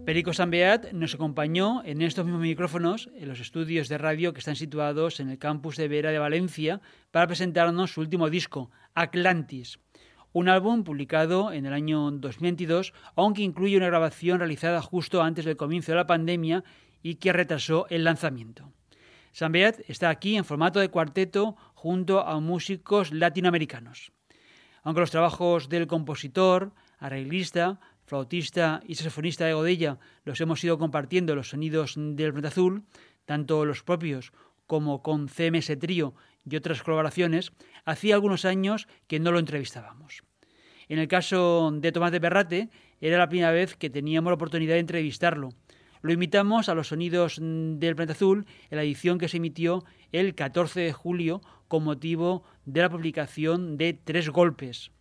Perico 0.07 0.31
Sambeat 0.31 0.93
nos 0.93 1.15
acompañó 1.15 1.83
en 1.83 2.01
estos 2.01 2.23
mismos 2.23 2.41
micrófonos 2.41 3.09
en 3.17 3.27
los 3.27 3.41
estudios 3.41 3.89
de 3.89 3.97
radio 3.97 4.31
que 4.31 4.39
están 4.39 4.55
situados 4.55 5.19
en 5.19 5.29
el 5.29 5.37
campus 5.37 5.75
de 5.75 5.89
Vera 5.89 6.11
de 6.11 6.17
Valencia 6.17 6.79
para 7.11 7.27
presentarnos 7.27 7.91
su 7.91 7.99
último 7.99 8.29
disco, 8.29 8.71
Atlantis, 8.95 9.79
un 10.31 10.47
álbum 10.47 10.85
publicado 10.85 11.51
en 11.51 11.65
el 11.65 11.73
año 11.73 12.09
2022, 12.09 12.93
aunque 13.17 13.41
incluye 13.41 13.75
una 13.75 13.87
grabación 13.87 14.39
realizada 14.39 14.81
justo 14.81 15.21
antes 15.21 15.43
del 15.43 15.57
comienzo 15.57 15.91
de 15.91 15.97
la 15.97 16.07
pandemia 16.07 16.63
y 17.03 17.15
que 17.15 17.33
retrasó 17.33 17.85
el 17.89 18.05
lanzamiento. 18.05 18.71
Sambeat 19.33 19.81
está 19.89 20.09
aquí 20.09 20.37
en 20.37 20.45
formato 20.45 20.79
de 20.79 20.87
cuarteto 20.87 21.57
junto 21.73 22.21
a 22.21 22.39
músicos 22.39 23.11
latinoamericanos. 23.11 24.13
Aunque 24.83 25.01
los 25.01 25.11
trabajos 25.11 25.67
del 25.67 25.85
compositor, 25.85 26.71
arreglista, 26.97 27.81
flautista 28.07 28.81
y 28.87 28.95
saxofonista 28.95 29.45
de 29.45 29.53
Godella 29.53 29.99
los 30.25 30.41
hemos 30.41 30.63
ido 30.63 30.79
compartiendo 30.79 31.35
los 31.35 31.49
sonidos 31.49 31.93
del 31.95 32.31
Planeta 32.31 32.47
Azul, 32.47 32.85
tanto 33.25 33.65
los 33.65 33.83
propios 33.83 34.31
como 34.65 35.03
con 35.03 35.27
CMS 35.27 35.77
Trío 35.77 36.15
y 36.49 36.55
otras 36.55 36.81
colaboraciones, 36.81 37.51
hacía 37.85 38.15
algunos 38.15 38.45
años 38.45 38.87
que 39.07 39.19
no 39.19 39.31
lo 39.31 39.39
entrevistábamos. 39.39 40.23
En 40.87 40.99
el 40.99 41.07
caso 41.07 41.71
de 41.73 41.91
Tomás 41.91 42.13
de 42.13 42.21
Perrate, 42.21 42.69
era 43.01 43.17
la 43.17 43.29
primera 43.29 43.51
vez 43.51 43.75
que 43.75 43.89
teníamos 43.89 44.31
la 44.31 44.35
oportunidad 44.35 44.73
de 44.75 44.79
entrevistarlo, 44.79 45.49
lo 46.01 46.13
invitamos 46.13 46.69
a 46.69 46.75
los 46.75 46.89
sonidos 46.89 47.37
del 47.41 47.95
Planeta 47.95 48.13
Azul 48.13 48.45
en 48.69 48.77
la 48.77 48.83
edición 48.83 49.17
que 49.17 49.27
se 49.27 49.37
emitió 49.37 49.83
el 50.11 50.35
14 50.35 50.79
de 50.79 50.93
julio 50.93 51.41
con 51.67 51.83
motivo 51.83 52.43
de 52.65 52.81
la 52.81 52.89
publicación 52.89 53.77
de 53.77 53.93
Tres 53.93 54.29
Golpes. 54.29 54.91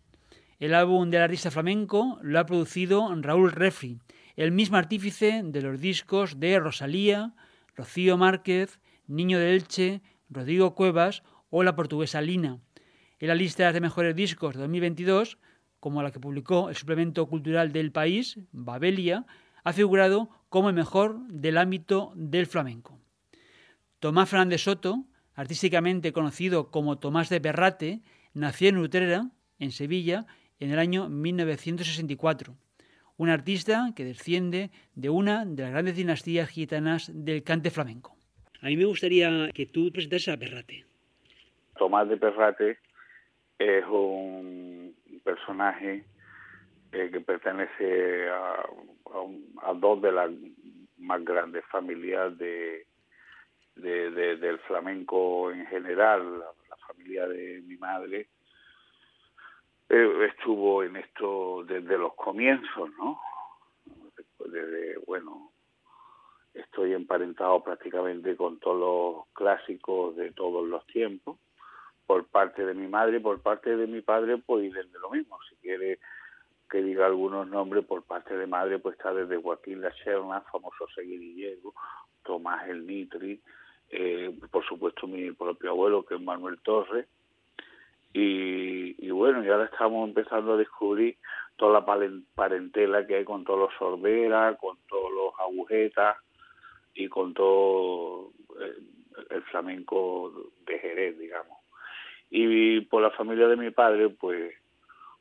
El 0.59 0.73
álbum 0.73 1.11
del 1.11 1.21
artista 1.21 1.51
flamenco 1.51 2.17
lo 2.23 2.39
ha 2.39 2.47
producido 2.47 3.13
Raúl 3.21 3.51
Refri, 3.51 3.99
el 4.35 4.51
mismo 4.51 4.77
artífice 4.77 5.41
de 5.43 5.61
los 5.61 5.79
discos 5.79 6.39
de 6.39 6.59
Rosalía, 6.59 7.35
Rocío 7.75 8.17
Márquez, 8.17 8.79
Niño 9.05 9.37
de 9.37 9.53
Elche, 9.53 10.01
Rodrigo 10.31 10.73
Cuevas 10.73 11.21
o 11.51 11.61
la 11.61 11.75
portuguesa 11.75 12.21
Lina. 12.21 12.59
En 13.19 13.27
la 13.27 13.35
lista 13.35 13.71
de 13.71 13.81
mejores 13.81 14.15
discos 14.15 14.55
de 14.55 14.61
2022, 14.61 15.37
como 15.79 16.01
la 16.01 16.09
que 16.09 16.19
publicó 16.19 16.69
el 16.69 16.75
suplemento 16.75 17.27
cultural 17.27 17.71
del 17.71 17.91
país, 17.91 18.39
Babelia, 18.51 19.27
ha 19.63 19.73
figurado 19.73 20.29
como 20.49 20.69
el 20.69 20.75
mejor 20.75 21.19
del 21.27 21.59
ámbito 21.59 22.13
del 22.15 22.47
flamenco. 22.47 22.99
Tomás 23.99 24.27
Fernández 24.27 24.61
Soto, 24.61 25.05
artísticamente 25.35 26.13
conocido 26.13 26.71
como 26.71 26.97
Tomás 26.97 27.29
de 27.29 27.41
Perrate, 27.41 28.01
nació 28.33 28.69
en 28.69 28.77
Utrera, 28.79 29.29
en 29.59 29.71
Sevilla, 29.71 30.25
en 30.59 30.71
el 30.71 30.79
año 30.79 31.09
1964. 31.09 32.55
Un 33.17 33.29
artista 33.29 33.91
que 33.95 34.05
desciende 34.05 34.69
de 34.95 35.09
una 35.09 35.45
de 35.45 35.63
las 35.63 35.71
grandes 35.71 35.95
dinastías 35.95 36.49
gitanas 36.49 37.11
del 37.13 37.43
cante 37.43 37.71
flamenco. 37.71 38.15
A 38.61 38.67
mí 38.67 38.77
me 38.77 38.85
gustaría 38.85 39.49
que 39.53 39.65
tú 39.65 39.91
presentases 39.91 40.33
a 40.33 40.37
Perrate. 40.37 40.85
Tomás 41.77 42.09
de 42.09 42.17
Perrate 42.17 42.77
es 43.59 43.85
un 43.85 44.95
personaje 45.23 46.05
eh, 46.91 47.09
que 47.11 47.21
pertenece 47.21 48.29
a, 48.29 48.53
a, 48.61 49.69
a, 49.69 49.73
dos 49.73 50.01
de 50.01 50.11
las 50.11 50.31
más 50.97 51.23
grandes 51.23 51.65
familias 51.65 52.37
de, 52.37 52.85
de, 53.75 54.11
de, 54.11 54.37
del 54.37 54.59
flamenco 54.59 55.51
en 55.51 55.65
general, 55.67 56.39
la, 56.39 56.45
la, 56.69 56.77
familia 56.87 57.27
de 57.27 57.61
mi 57.65 57.77
madre. 57.77 58.27
Eh, 59.89 60.27
estuvo 60.29 60.83
en 60.83 60.97
esto 60.97 61.63
desde 61.65 61.97
los 61.97 62.13
comienzos, 62.15 62.89
¿no? 62.97 63.19
Desde, 64.39 64.97
bueno, 65.05 65.51
estoy 66.53 66.93
emparentado 66.93 67.63
prácticamente 67.63 68.35
con 68.35 68.59
todos 68.59 68.79
los 68.79 69.27
clásicos 69.33 70.15
de 70.15 70.31
todos 70.31 70.67
los 70.67 70.85
tiempos, 70.87 71.37
por 72.05 72.25
parte 72.25 72.65
de 72.65 72.73
mi 72.73 72.87
madre 72.87 73.19
por 73.19 73.41
parte 73.41 73.75
de 73.75 73.87
mi 73.87 74.01
padre, 74.01 74.37
pues 74.37 74.73
desde 74.73 74.99
lo 74.99 75.09
mismo. 75.11 75.37
Si 75.49 75.55
quiere 75.57 75.99
que 76.69 76.81
diga 76.81 77.05
algunos 77.05 77.47
nombres 77.47 77.85
por 77.85 78.03
parte 78.03 78.35
de 78.37 78.47
madre, 78.47 78.79
pues 78.79 78.97
está 78.97 79.13
desde 79.13 79.41
Joaquín 79.41 79.81
La 79.81 79.93
Serna, 80.03 80.41
famoso 80.51 80.87
seguidillero, 80.93 81.73
Tomás 82.23 82.67
el 82.67 82.85
Nitri, 82.85 83.41
eh, 83.89 84.37
por 84.51 84.65
supuesto 84.65 85.07
mi 85.07 85.31
propio 85.31 85.71
abuelo, 85.71 86.05
que 86.05 86.15
es 86.15 86.21
Manuel 86.21 86.59
Torres, 86.61 87.07
y, 88.19 89.11
bueno, 89.11 89.43
y 89.43 89.49
ahora 89.49 89.65
estamos 89.65 90.07
empezando 90.07 90.53
a 90.53 90.57
descubrir 90.57 91.17
toda 91.55 91.79
la 91.79 92.19
parentela 92.35 93.05
que 93.05 93.17
hay 93.17 93.23
con 93.23 93.43
todos 93.43 93.59
los 93.59 93.73
sorberas, 93.77 94.57
con 94.57 94.77
todos 94.87 95.11
los 95.11 95.39
agujetas 95.39 96.17
y 96.95 97.07
con 97.09 97.35
todo 97.35 98.31
eh, 98.59 98.77
el 99.29 99.43
flamenco 99.43 100.51
de 100.65 100.79
Jerez, 100.79 101.19
digamos. 101.19 101.59
Y 102.31 102.81
por 102.81 103.03
la 103.03 103.11
familia 103.11 103.47
de 103.47 103.55
mi 103.55 103.69
padre, 103.69 104.09
pues, 104.09 104.51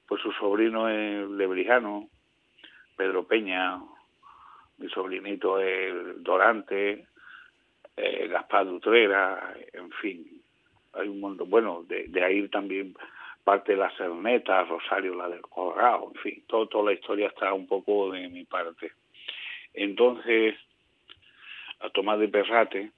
pues 0.08 0.22
su 0.22 0.32
sobrino 0.32 0.88
es 0.88 1.28
lebrijano, 1.28 2.08
Pedro 2.96 3.26
Peña, 3.26 3.78
mi 4.78 4.88
sobrinito 4.88 5.60
es 5.60 6.22
Dorante, 6.22 7.06
eh, 7.94 8.28
Gaspar 8.28 8.64
Dutrera, 8.64 9.54
en 9.74 9.90
fin, 9.90 10.42
hay 10.96 11.08
un 11.08 11.20
montón, 11.20 11.50
bueno, 11.50 11.84
de, 11.88 12.24
ahí 12.24 12.48
también 12.48 12.94
parte 13.44 13.72
de 13.72 13.78
la 13.78 13.90
Cerneta, 13.96 14.64
Rosario, 14.64 15.14
la 15.14 15.28
del 15.28 15.42
Colorado, 15.42 16.10
en 16.14 16.20
fin, 16.20 16.44
todo, 16.46 16.66
toda 16.66 16.86
la 16.86 16.92
historia 16.92 17.28
está 17.28 17.52
un 17.52 17.66
poco 17.66 18.10
de 18.10 18.28
mi 18.28 18.44
parte. 18.44 18.92
Entonces, 19.72 20.56
a 21.80 21.90
Tomás 21.90 22.18
de 22.18 22.28
Perrate, 22.28 22.90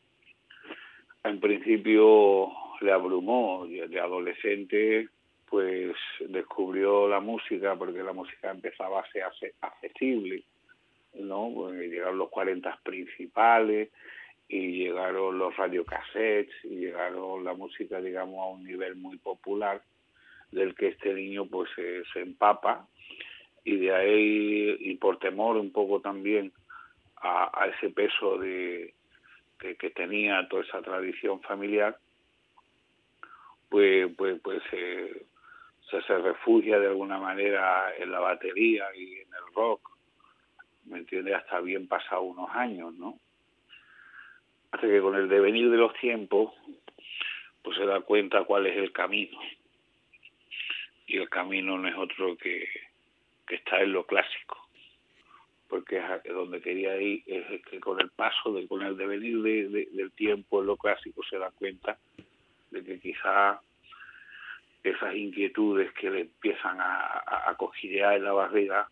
en 1.25 1.41
principio 1.41 2.51
le 2.81 2.93
abrumó, 2.93 3.67
de 3.67 4.01
adolescente, 4.01 5.09
pues 5.51 5.97
descubrió 6.21 7.09
la 7.09 7.21
música, 7.21 7.75
porque 7.77 8.03
la 8.03 8.13
música 8.13 8.51
empezaba 8.51 9.01
a 9.01 9.11
ser 9.11 9.55
accesible, 9.61 10.45
¿no? 11.15 11.71
llegaron 11.73 12.19
los 12.19 12.29
40 12.29 12.81
principales, 12.83 13.91
y 14.49 14.85
llegaron 14.85 15.39
los 15.39 15.57
radiocassettes 15.57 16.55
y 16.65 16.77
llegaron 16.77 17.45
la 17.45 17.55
música, 17.55 18.01
digamos, 18.01 18.41
a 18.41 18.47
un 18.47 18.65
nivel 18.65 18.97
muy 18.97 19.19
popular 19.19 19.83
del 20.51 20.75
que 20.75 20.89
este 20.89 21.13
niño 21.13 21.47
pues 21.47 21.69
se 21.77 22.21
empapa. 22.21 22.87
Y 23.65 23.77
de 23.77 23.95
ahí 23.95 24.77
y 24.81 24.95
por 24.97 25.19
temor 25.19 25.57
un 25.57 25.71
poco 25.71 26.01
también 26.01 26.53
a, 27.23 27.69
ese 27.75 27.91
peso 27.91 28.39
de 28.39 28.95
que, 29.59 29.91
tenía 29.91 30.47
toda 30.49 30.63
esa 30.63 30.81
tradición 30.83 31.41
familiar 31.43 31.99
pues 33.69 34.11
pues 34.17 34.41
pues 34.41 34.63
se, 34.71 35.27
se 35.91 36.19
refugia 36.19 36.79
de 36.79 36.87
alguna 36.87 37.19
manera 37.19 37.95
en 37.97 38.13
la 38.13 38.21
batería 38.21 38.87
y 38.97 39.19
en 39.19 39.29
el 39.29 39.55
rock 39.55 39.91
me 40.87 40.99
entiende 40.99 41.35
hasta 41.35 41.61
bien 41.61 41.89
pasado 41.89 42.23
unos 42.23 42.49
años 42.51 42.95
no 42.95 43.19
Hace 44.71 44.87
que 44.87 45.01
con 45.01 45.17
el 45.17 45.29
devenir 45.29 45.71
de 45.71 45.79
los 45.79 45.95
tiempos, 45.95 46.53
pues 47.63 47.77
se 47.77 47.87
da 47.87 48.01
cuenta 48.01 48.45
cuál 48.45 48.67
es 48.67 48.77
el 48.77 48.93
camino. 48.93 49.39
Y 51.07 51.17
el 51.19 51.29
camino 51.29 51.79
no 51.79 51.89
es 51.89 51.97
otro 51.97 52.37
que, 52.37 52.69
que 53.47 53.57
está 53.57 53.81
en 53.81 53.93
lo 53.93 54.05
clásico. 54.07 54.57
Porque 55.69 55.99
es 55.99 56.33
donde 56.33 56.61
quería 56.61 57.01
ir, 57.01 57.23
es 57.27 57.63
que 57.67 57.81
con 57.81 58.01
el 58.01 58.11
paso, 58.11 58.53
de, 58.53 58.67
con 58.67 58.83
el 58.83 58.97
devenir 58.97 59.41
del 59.43 60.13
tiempo 60.13 60.61
en 60.61 60.67
lo 60.67 60.77
clásico 60.77 61.23
se 61.29 61.39
da 61.39 61.51
cuenta 61.51 61.99
de 62.71 62.85
que 62.85 63.01
quizá 63.01 63.61
esas 64.83 65.15
inquietudes 65.15 65.93
que 65.93 66.11
le 66.11 66.21
empiezan 66.23 66.81
a, 66.81 67.23
a, 67.27 67.57
en 68.15 68.25
la 68.25 68.33
barriga, 68.33 68.89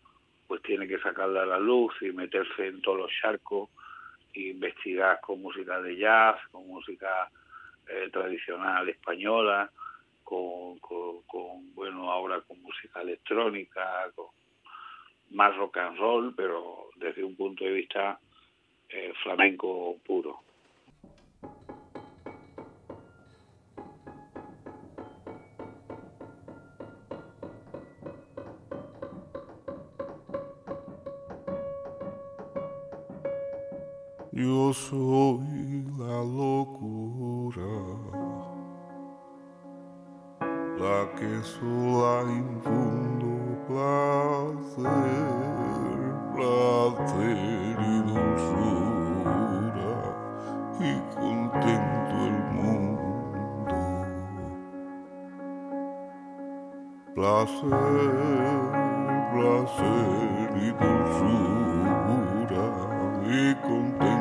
pues 0.47 0.61
tiene 0.61 0.87
que 0.87 0.99
sacarla 0.99 1.43
a 1.43 1.45
la 1.45 1.59
luz 1.59 1.93
y 2.01 2.11
meterse 2.11 2.67
en 2.67 2.81
todos 2.81 2.99
los 2.99 3.11
charcos 3.21 3.69
investigar 4.33 5.19
con 5.21 5.41
música 5.41 5.81
de 5.81 5.97
jazz, 5.97 6.37
con 6.51 6.67
música 6.67 7.29
eh, 7.87 8.09
tradicional 8.11 8.87
española, 8.89 9.71
con, 10.23 10.77
con, 10.79 11.73
bueno, 11.73 12.11
ahora 12.11 12.41
con 12.41 12.61
música 12.61 13.01
electrónica, 13.01 14.11
con 14.13 14.27
más 15.31 15.55
rock 15.55 15.77
and 15.77 15.97
roll, 15.97 16.33
pero 16.35 16.89
desde 16.95 17.23
un 17.23 17.35
punto 17.35 17.63
de 17.63 17.71
vista 17.71 18.19
eh, 18.89 19.13
flamenco 19.23 19.97
puro. 20.05 20.41
Yo 34.37 34.71
soy 34.71 35.83
la 35.97 36.21
locura, 36.23 37.73
la 40.77 41.09
que 41.15 41.41
sola 41.41 42.21
infundo 42.31 43.27
placer, 43.67 44.85
placer 46.35 47.77
y 47.79 47.97
dulzura 48.11 49.93
y 50.81 50.91
contento 51.15 52.15
el 52.27 52.37
mundo. 52.53 53.07
Placer, 57.15 58.11
placer 59.33 60.49
y 60.61 60.69
dulzura 60.79 61.47
y 63.25 63.55
contento. 63.55 64.16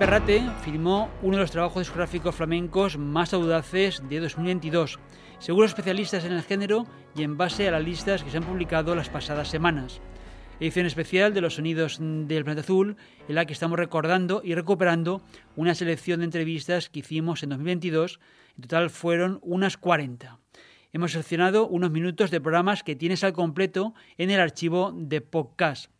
Perrate 0.00 0.42
firmó 0.62 1.10
uno 1.20 1.36
de 1.36 1.42
los 1.42 1.50
trabajos 1.50 1.82
discográficos 1.82 2.34
flamencos 2.34 2.96
más 2.96 3.34
audaces 3.34 4.02
de 4.08 4.20
2022, 4.20 4.98
según 5.38 5.60
los 5.60 5.72
especialistas 5.72 6.24
en 6.24 6.32
el 6.32 6.42
género 6.42 6.86
y 7.14 7.22
en 7.22 7.36
base 7.36 7.68
a 7.68 7.70
las 7.70 7.84
listas 7.84 8.24
que 8.24 8.30
se 8.30 8.38
han 8.38 8.44
publicado 8.44 8.94
las 8.94 9.10
pasadas 9.10 9.48
semanas. 9.48 10.00
Edición 10.58 10.86
especial 10.86 11.34
de 11.34 11.42
los 11.42 11.56
sonidos 11.56 11.98
del 12.00 12.44
planeta 12.44 12.62
azul, 12.62 12.96
en 13.28 13.34
la 13.34 13.44
que 13.44 13.52
estamos 13.52 13.78
recordando 13.78 14.40
y 14.42 14.54
recuperando 14.54 15.20
una 15.54 15.74
selección 15.74 16.20
de 16.20 16.24
entrevistas 16.24 16.88
que 16.88 17.00
hicimos 17.00 17.42
en 17.42 17.50
2022. 17.50 18.20
En 18.56 18.62
total 18.62 18.88
fueron 18.88 19.38
unas 19.42 19.76
40. 19.76 20.38
Hemos 20.94 21.12
seleccionado 21.12 21.68
unos 21.68 21.90
minutos 21.90 22.30
de 22.30 22.40
programas 22.40 22.82
que 22.82 22.96
tienes 22.96 23.22
al 23.22 23.34
completo 23.34 23.92
en 24.16 24.30
el 24.30 24.40
archivo 24.40 24.94
de 24.96 25.20
podcast. 25.20 25.90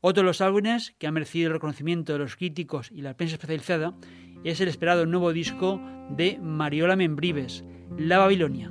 Otro 0.00 0.22
de 0.22 0.26
los 0.26 0.40
álbumes 0.40 0.94
que 0.98 1.06
ha 1.06 1.12
merecido 1.12 1.48
el 1.48 1.54
reconocimiento 1.54 2.12
de 2.12 2.18
los 2.18 2.36
críticos 2.36 2.90
y 2.92 3.02
la 3.02 3.16
prensa 3.16 3.34
especializada 3.36 3.94
es 4.44 4.60
el 4.60 4.68
esperado 4.68 5.06
nuevo 5.06 5.32
disco 5.32 5.80
de 6.10 6.38
Mariola 6.40 6.96
Membrives, 6.96 7.64
La 7.96 8.18
Babilonia. 8.18 8.70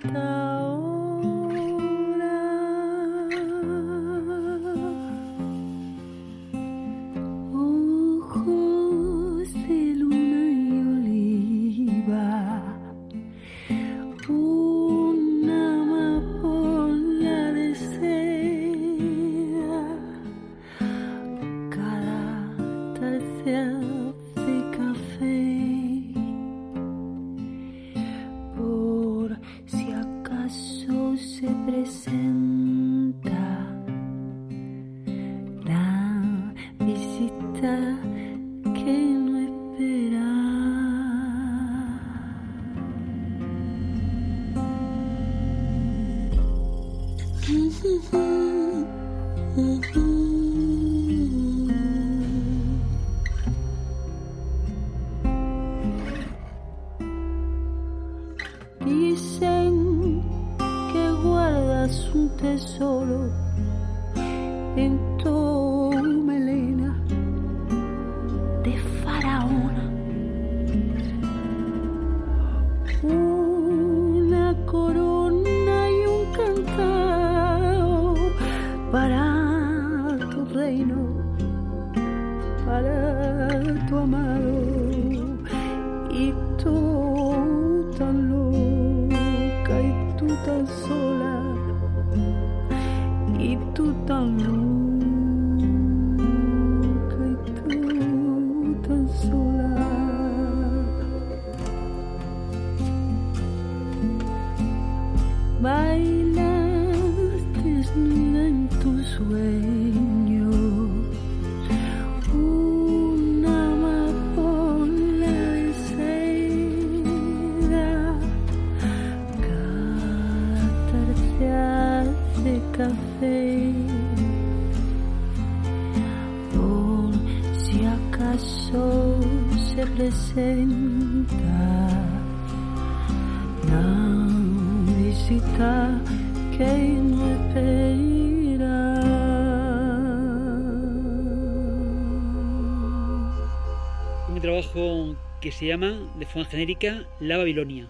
se 145.61 145.67
llama, 145.67 146.11
de 146.17 146.25
forma 146.25 146.49
genérica, 146.49 147.05
La 147.19 147.37
Babilonia. 147.37 147.87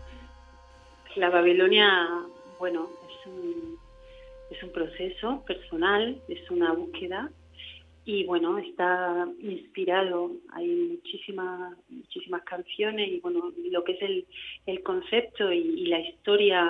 La 1.15 1.29
Babilonia, 1.29 1.87
bueno, 2.59 2.89
es 3.09 3.27
un, 3.27 3.77
es 4.49 4.61
un 4.61 4.73
proceso 4.73 5.41
personal, 5.47 6.21
es 6.27 6.51
una 6.51 6.73
búsqueda 6.73 7.31
y 8.03 8.25
bueno, 8.25 8.57
está 8.57 9.25
inspirado, 9.39 10.31
hay 10.51 10.67
muchísimas 10.67 11.77
muchísimas 11.87 12.43
canciones 12.43 13.07
y 13.07 13.21
bueno, 13.21 13.53
lo 13.71 13.85
que 13.85 13.93
es 13.93 14.25
el, 14.65 14.83
concepto 14.83 15.49
y, 15.53 15.85
la 15.85 16.01
historia 16.01 16.69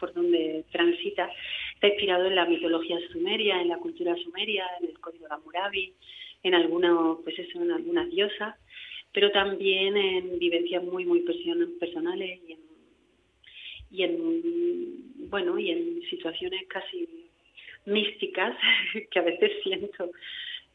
por 0.00 0.12
donde 0.14 0.64
transita 0.72 1.30
está 1.74 1.86
inspirado 1.86 2.26
en 2.26 2.34
la 2.34 2.46
mitología 2.46 2.98
sumeria, 3.12 3.62
en 3.62 3.68
la 3.68 3.78
cultura 3.78 4.16
sumeria, 4.16 4.64
en 4.80 4.88
el 4.88 4.98
código 4.98 5.28
de 5.28 5.34
Hammurabi, 5.34 5.94
en 6.42 6.54
algunos, 6.56 7.18
pues 7.22 7.38
eso, 7.38 7.62
en 7.62 7.70
algunas 7.70 8.10
diosas 8.10 8.56
pero 9.16 9.30
también 9.30 9.96
en 9.96 10.38
vivencias 10.38 10.84
muy, 10.84 11.06
muy 11.06 11.20
personales 11.20 12.38
y 13.90 14.02
en, 14.02 15.30
bueno, 15.30 15.58
y 15.58 15.70
en 15.70 16.02
situaciones 16.10 16.68
casi 16.68 17.08
místicas 17.86 18.54
que 19.10 19.18
a 19.18 19.22
veces 19.22 19.52
siento 19.62 20.10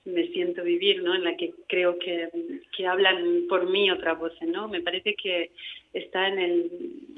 me 0.06 0.28
siento 0.30 0.64
vivir, 0.64 1.04
¿no? 1.04 1.14
En 1.14 1.24
la 1.24 1.38
que 1.38 1.54
creo 1.68 2.00
que, 2.00 2.30
que 2.76 2.88
hablan 2.88 3.46
por 3.48 3.70
mí 3.70 3.92
otras 3.92 4.18
voces, 4.18 4.48
¿no? 4.48 4.68
Me 4.68 4.82
parece 4.82 5.14
que 5.14 5.52
está 5.94 6.28
en, 6.28 6.40
el, 6.40 6.72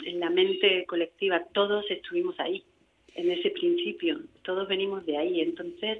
en 0.05 0.19
la 0.19 0.29
mente 0.29 0.83
colectiva. 0.85 1.41
Todos 1.53 1.89
estuvimos 1.89 2.37
ahí, 2.41 2.65
en 3.15 3.31
ese 3.31 3.49
principio. 3.51 4.19
Todos 4.41 4.67
venimos 4.67 5.05
de 5.05 5.17
ahí. 5.17 5.39
Entonces, 5.39 5.99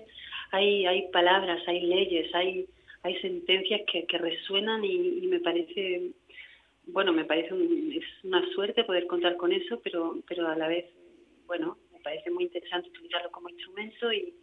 hay, 0.52 0.86
hay 0.86 1.08
palabras, 1.14 1.66
hay 1.66 1.80
leyes, 1.80 2.36
hay 2.36 2.66
hay 3.04 3.16
sentencias 3.20 3.82
que, 3.86 4.18
resuenan 4.18 4.84
y, 4.84 5.28
me 5.28 5.40
parece, 5.40 6.12
bueno, 6.88 7.12
me 7.12 7.26
parece 7.26 7.50
es 7.50 8.06
una 8.24 8.46
suerte 8.54 8.86
poder 8.86 9.08
contar 9.08 9.36
con 9.36 9.52
eso, 9.52 9.80
pero, 9.84 10.18
pero 10.28 10.48
a 10.48 10.56
la 10.56 10.68
vez, 10.70 10.86
bueno, 11.46 11.78
me 11.92 12.00
parece 12.00 12.32
muy 12.32 12.46
interesante 12.46 12.90
utilizarlo 12.90 13.30
como 13.30 13.50
instrumento 13.50 14.12
y, 14.12 14.34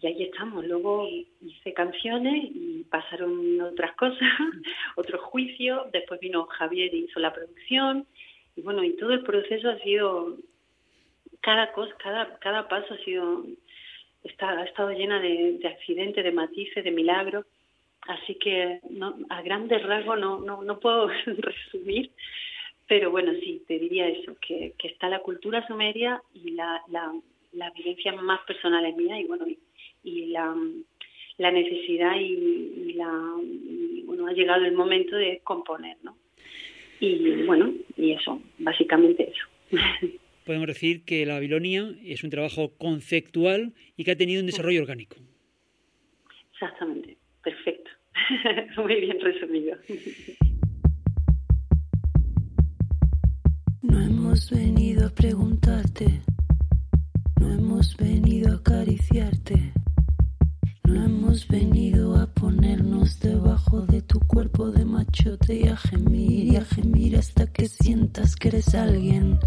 y 0.00 0.06
ahí 0.06 0.22
estamos. 0.24 0.66
Luego 0.66 1.08
hice 1.40 1.72
canciones 1.72 2.50
y 2.52 2.84
pasaron 2.90 3.60
otras 3.60 3.94
cosas, 3.94 4.18
otros 4.96 5.20
juicios. 5.20 5.92
Después 5.92 6.18
vino 6.20 6.46
Javier 6.46 6.92
y 6.92 7.04
hizo 7.04 7.20
la 7.20 7.32
producción. 7.32 8.06
Y 8.56 8.62
bueno, 8.62 8.82
y 8.82 8.96
todo 8.96 9.12
el 9.12 9.22
proceso 9.22 9.68
ha 9.68 9.78
sido, 9.78 10.38
cada 11.40 11.72
cosa, 11.72 11.94
cada, 12.02 12.38
cada 12.40 12.68
paso 12.68 12.94
ha 12.94 13.04
sido, 13.04 13.44
está, 14.24 14.50
ha 14.58 14.64
estado 14.64 14.90
llena 14.90 15.20
de, 15.20 15.58
de 15.58 15.68
accidentes, 15.68 16.24
de 16.24 16.32
matices, 16.32 16.82
de 16.82 16.90
milagros. 16.90 17.46
Así 18.08 18.34
que 18.36 18.80
no, 18.90 19.16
a 19.28 19.42
grandes 19.42 19.82
rasgos 19.82 20.18
no, 20.18 20.40
no, 20.40 20.62
no 20.62 20.80
puedo 20.80 21.08
resumir, 21.26 22.10
pero 22.88 23.10
bueno, 23.10 23.32
sí, 23.40 23.62
te 23.68 23.78
diría 23.78 24.08
eso, 24.08 24.36
que, 24.40 24.74
que 24.78 24.88
está 24.88 25.08
la 25.08 25.20
cultura 25.20 25.66
sumeria 25.66 26.20
y 26.34 26.52
la, 26.52 26.82
la, 26.88 27.12
la 27.52 27.70
vivencia 27.70 28.12
más 28.12 28.40
personal 28.46 28.84
es 28.84 28.96
mía 28.96 29.20
y 29.20 29.26
bueno, 29.26 29.46
y, 29.46 29.58
y 30.02 30.26
la, 30.26 30.54
la 31.40 31.50
necesidad 31.50 32.16
y, 32.20 32.90
y 32.90 32.92
la 32.92 33.10
y, 33.42 34.02
bueno 34.02 34.26
ha 34.26 34.32
llegado 34.32 34.64
el 34.64 34.72
momento 34.72 35.16
de 35.16 35.40
componer 35.42 35.96
no 36.02 36.16
y 37.00 37.44
bueno 37.44 37.72
y 37.96 38.12
eso 38.12 38.42
básicamente 38.58 39.30
eso. 39.30 39.46
Podemos 40.44 40.66
decir 40.66 41.04
que 41.04 41.24
la 41.24 41.34
Babilonia 41.34 41.94
es 42.04 42.24
un 42.24 42.30
trabajo 42.30 42.72
conceptual 42.76 43.72
y 43.96 44.04
que 44.04 44.10
ha 44.10 44.16
tenido 44.16 44.40
un 44.40 44.46
desarrollo 44.46 44.82
orgánico. 44.82 45.16
exactamente 46.52 47.16
perfecto 47.42 47.79
muy 48.76 49.00
bien 49.00 49.18
resumido. 49.20 49.76
No 53.82 54.00
hemos 54.00 54.50
venido 54.50 55.06
a 55.06 55.10
preguntarte, 55.10 56.22
no 57.40 57.52
hemos 57.52 57.96
venido 57.96 58.52
a 58.52 58.56
acariciarte, 58.56 59.72
no 60.84 61.04
hemos 61.04 61.48
venido 61.48 62.16
a 62.16 62.26
ponernos 62.32 63.20
debajo 63.20 63.80
de 63.86 64.02
tu 64.02 64.20
cuerpo 64.20 64.70
de 64.70 64.84
machote 64.84 65.54
y 65.54 65.68
a 65.68 65.76
gemir 65.76 66.52
y 66.52 66.56
a 66.56 66.64
gemir 66.64 67.16
hasta 67.16 67.46
que 67.52 67.68
sientas 67.68 68.36
que 68.36 68.48
eres 68.48 68.74
alguien. 68.74 69.38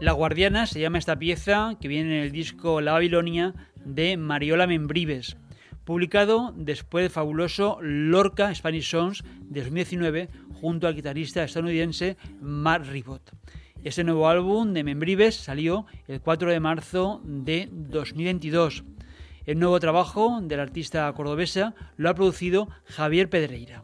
La 0.00 0.12
Guardiana 0.12 0.66
se 0.66 0.80
llama 0.80 0.98
esta 0.98 1.18
pieza 1.18 1.76
que 1.80 1.88
viene 1.88 2.18
en 2.18 2.24
el 2.24 2.32
disco 2.32 2.80
La 2.80 2.92
Babilonia 2.92 3.54
de 3.84 4.16
Mariola 4.16 4.66
Membrives, 4.66 5.36
publicado 5.84 6.52
después 6.56 7.04
del 7.04 7.10
fabuloso 7.10 7.78
Lorca 7.80 8.54
Spanish 8.54 8.90
Songs 8.90 9.24
de 9.40 9.60
2019 9.60 10.28
junto 10.54 10.86
al 10.86 10.94
guitarrista 10.94 11.42
estadounidense 11.42 12.16
Matt 12.40 12.86
Ribot. 12.86 13.32
Este 13.84 14.04
nuevo 14.04 14.28
álbum 14.28 14.72
de 14.72 14.84
Membrives 14.84 15.34
salió 15.34 15.86
el 16.06 16.20
4 16.20 16.52
de 16.52 16.60
marzo 16.60 17.20
de 17.24 17.68
2022. 17.72 18.84
El 19.44 19.58
nuevo 19.58 19.80
trabajo 19.80 20.40
del 20.40 20.60
artista 20.60 21.12
cordobesa 21.14 21.74
lo 21.96 22.08
ha 22.08 22.14
producido 22.14 22.68
Javier 22.84 23.28
Pedreira. 23.28 23.82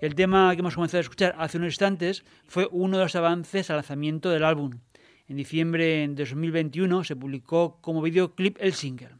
El 0.00 0.14
tema 0.14 0.50
que 0.54 0.60
hemos 0.60 0.76
comenzado 0.76 0.98
a 0.98 1.02
escuchar 1.02 1.34
hace 1.38 1.58
unos 1.58 1.74
instantes 1.74 2.24
fue 2.46 2.68
uno 2.70 2.96
de 2.96 3.04
los 3.04 3.16
avances 3.16 3.68
al 3.68 3.76
lanzamiento 3.76 4.30
del 4.30 4.44
álbum. 4.44 4.78
En 5.26 5.36
diciembre 5.36 6.08
de 6.08 6.24
2021 6.24 7.04
se 7.04 7.16
publicó 7.16 7.78
como 7.82 8.00
videoclip 8.00 8.56
el 8.60 8.72
single, 8.72 9.10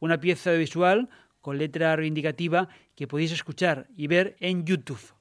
una 0.00 0.18
pieza 0.18 0.52
visual 0.52 1.10
con 1.42 1.58
letra 1.58 1.94
reivindicativa 1.96 2.70
que 2.96 3.06
podéis 3.06 3.32
escuchar 3.32 3.88
y 3.94 4.06
ver 4.06 4.36
en 4.40 4.64
YouTube. 4.64 5.12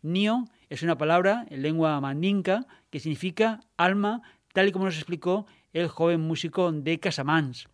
Nio 0.00 0.44
es 0.68 0.84
una 0.84 0.96
palabra 0.96 1.44
en 1.50 1.62
lengua 1.62 2.00
mandinka 2.00 2.68
que 2.90 3.00
significa 3.00 3.60
alma, 3.76 4.22
tal 4.52 4.68
y 4.68 4.72
como 4.72 4.84
nos 4.84 4.96
explicó 4.96 5.46
el 5.72 5.88
joven 5.88 6.20
músico 6.20 6.70
de 6.70 7.00
Casamance. 7.00 7.66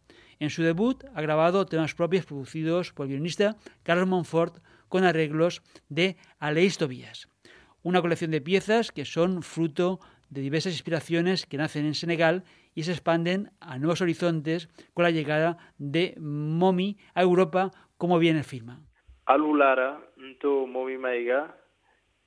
En 0.43 0.51
su 0.51 0.65
debut 0.65 1.05
ha 1.15 1.23
grabado 1.23 1.67
temas 1.67 1.95
propios 1.95 2.27
producidos 2.27 2.93
por 2.93 3.07
el 3.07 3.13
guionista 3.13 3.55
Carlos 3.85 4.09
Monfort 4.09 4.57
con 4.89 5.05
arreglos 5.05 5.63
de 5.89 6.17
Aleix 6.41 6.79
Tobias. 6.79 7.29
Una 7.85 8.03
colección 8.03 8.33
de 8.33 8.41
piezas 8.41 8.91
que 8.91 9.05
son 9.05 9.45
fruto 9.45 10.01
de 10.31 10.41
diversas 10.41 10.73
inspiraciones 10.73 11.47
que 11.47 11.59
nacen 11.59 11.87
en 11.87 11.95
Senegal 11.95 12.43
y 12.75 12.83
se 12.83 12.91
expanden 12.91 13.53
a 13.61 13.79
nuevos 13.79 14.01
horizontes 14.01 14.69
con 14.95 15.05
la 15.05 15.13
llegada 15.13 15.59
de 15.79 16.17
Momi 16.19 16.99
a 17.15 17.23
Europa, 17.23 17.71
como 17.97 18.19
bien 18.19 18.37
afirma. 18.37 18.81
Alulara, 19.27 20.01
Nto 20.17 20.67
Momi 20.67 20.99
Maiga, 20.99 21.55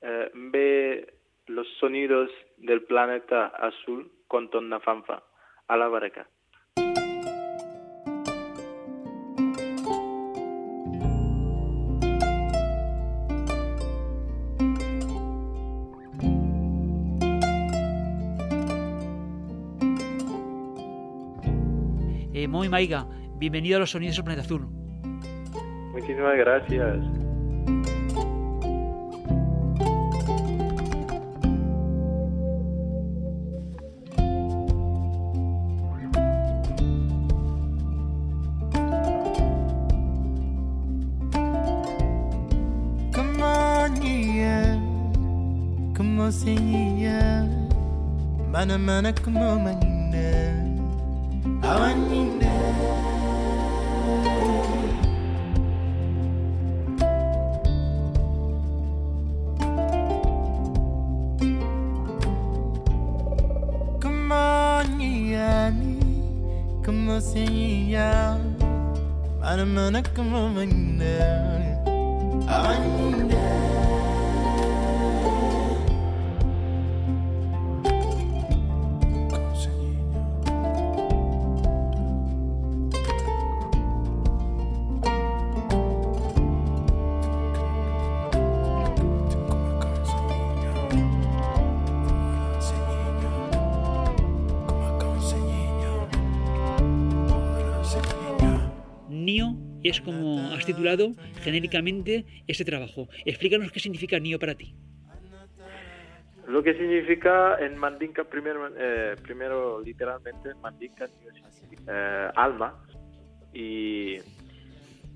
eh, 0.00 0.30
ve 0.32 1.18
los 1.48 1.66
sonidos 1.78 2.30
del 2.56 2.82
planeta 2.82 3.48
azul 3.48 4.10
con 4.26 4.48
Tonna 4.48 4.80
Fanfa. 4.80 5.22
A 5.68 5.76
la 5.76 5.88
baraka. 5.88 6.26
Eh, 22.56 22.58
Momi 22.58 22.68
Maiga, 22.70 23.06
bienvenido 23.38 23.76
a 23.76 23.80
los 23.80 23.90
sonidos 23.90 24.16
del 24.16 24.24
planeta 24.24 24.46
azul. 24.46 24.66
Muchísimas 25.92 26.36
gracias. 26.38 26.96
Come 43.12 43.42
on, 43.42 44.02
yeah. 44.02 44.80
Come 45.94 46.20
on, 46.22 46.32
sing, 46.32 46.98
yeah. 46.98 47.46
Mana, 48.50 48.78
mana, 48.78 49.12
come 49.12 49.38
on, 49.40 49.62
manina. 49.62 50.56
Awanina. 51.62 52.45
Mana, 69.56 69.64
mana, 69.64 70.02
come 70.02 70.34
on, 70.34 70.54
manina. 70.54 71.66
Titulado 100.86 101.12
genéricamente 101.42 102.24
este 102.46 102.64
trabajo. 102.64 103.08
Explícanos 103.24 103.72
qué 103.72 103.80
significa 103.80 104.18
Nio 104.18 104.38
para 104.38 104.54
ti. 104.54 104.74
Lo 106.46 106.62
que 106.62 106.74
significa 106.74 107.58
en 107.58 107.76
Mandinka, 107.76 108.22
primero, 108.24 108.68
eh, 108.76 109.16
primero 109.22 109.80
literalmente, 109.80 110.50
en 110.50 110.60
Mandinka 110.60 111.06
eh, 111.88 112.30
alma. 112.36 112.74
Y 113.52 114.18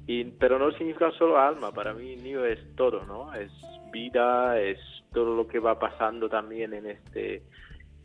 Y, 0.07 0.25
pero 0.41 0.59
no 0.59 0.73
significa 0.73 1.13
solo 1.13 1.39
alma, 1.39 1.71
para 1.71 1.95
mí 1.95 2.17
Nio 2.17 2.45
es 2.45 2.59
todo, 2.75 3.05
¿no? 3.05 3.33
Es 3.33 3.53
vida, 3.93 4.59
es 4.59 4.79
todo 5.13 5.37
lo 5.37 5.47
que 5.47 5.61
va 5.61 5.79
pasando 5.79 6.29
también 6.29 6.73
en 6.75 6.87
este, 6.87 7.45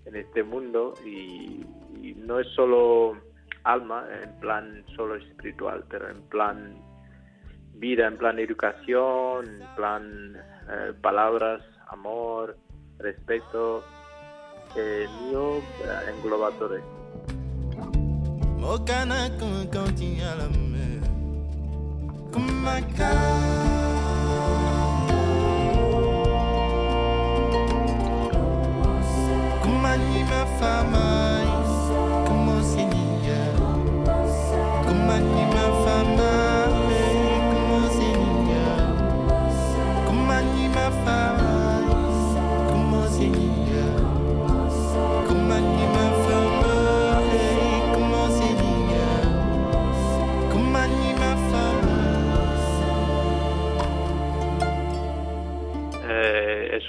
en 0.06 0.16
este 0.16 0.44
mundo 0.44 0.94
y 1.04 1.66
no 2.18 2.40
es 2.40 2.48
solo 2.50 3.18
alma, 3.64 4.06
en 4.22 4.40
plan 4.40 4.84
solo 4.96 5.16
espiritual, 5.16 5.84
pero 5.90 6.08
en 6.10 6.22
plan 6.30 6.76
vida, 7.80 8.08
en 8.08 8.18
plan 8.18 8.40
educación, 8.40 9.46
en 9.62 9.76
plan 9.76 10.36
eh, 10.70 10.94
palabras, 11.02 11.62
amor, 11.88 12.58
respeto. 12.98 13.84
Eh, 14.76 15.08
mío 15.22 15.62
engloba 16.10 16.52
todo. 16.60 16.78
Mokana 18.58 19.30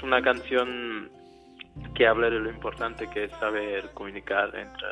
una 0.07 0.21
canción 0.21 1.09
que 1.93 2.07
habla 2.07 2.29
de 2.29 2.39
lo 2.39 2.49
importante 2.49 3.09
que 3.09 3.25
es 3.25 3.31
saber 3.33 3.91
comunicar 3.93 4.55
entre, 4.55 4.87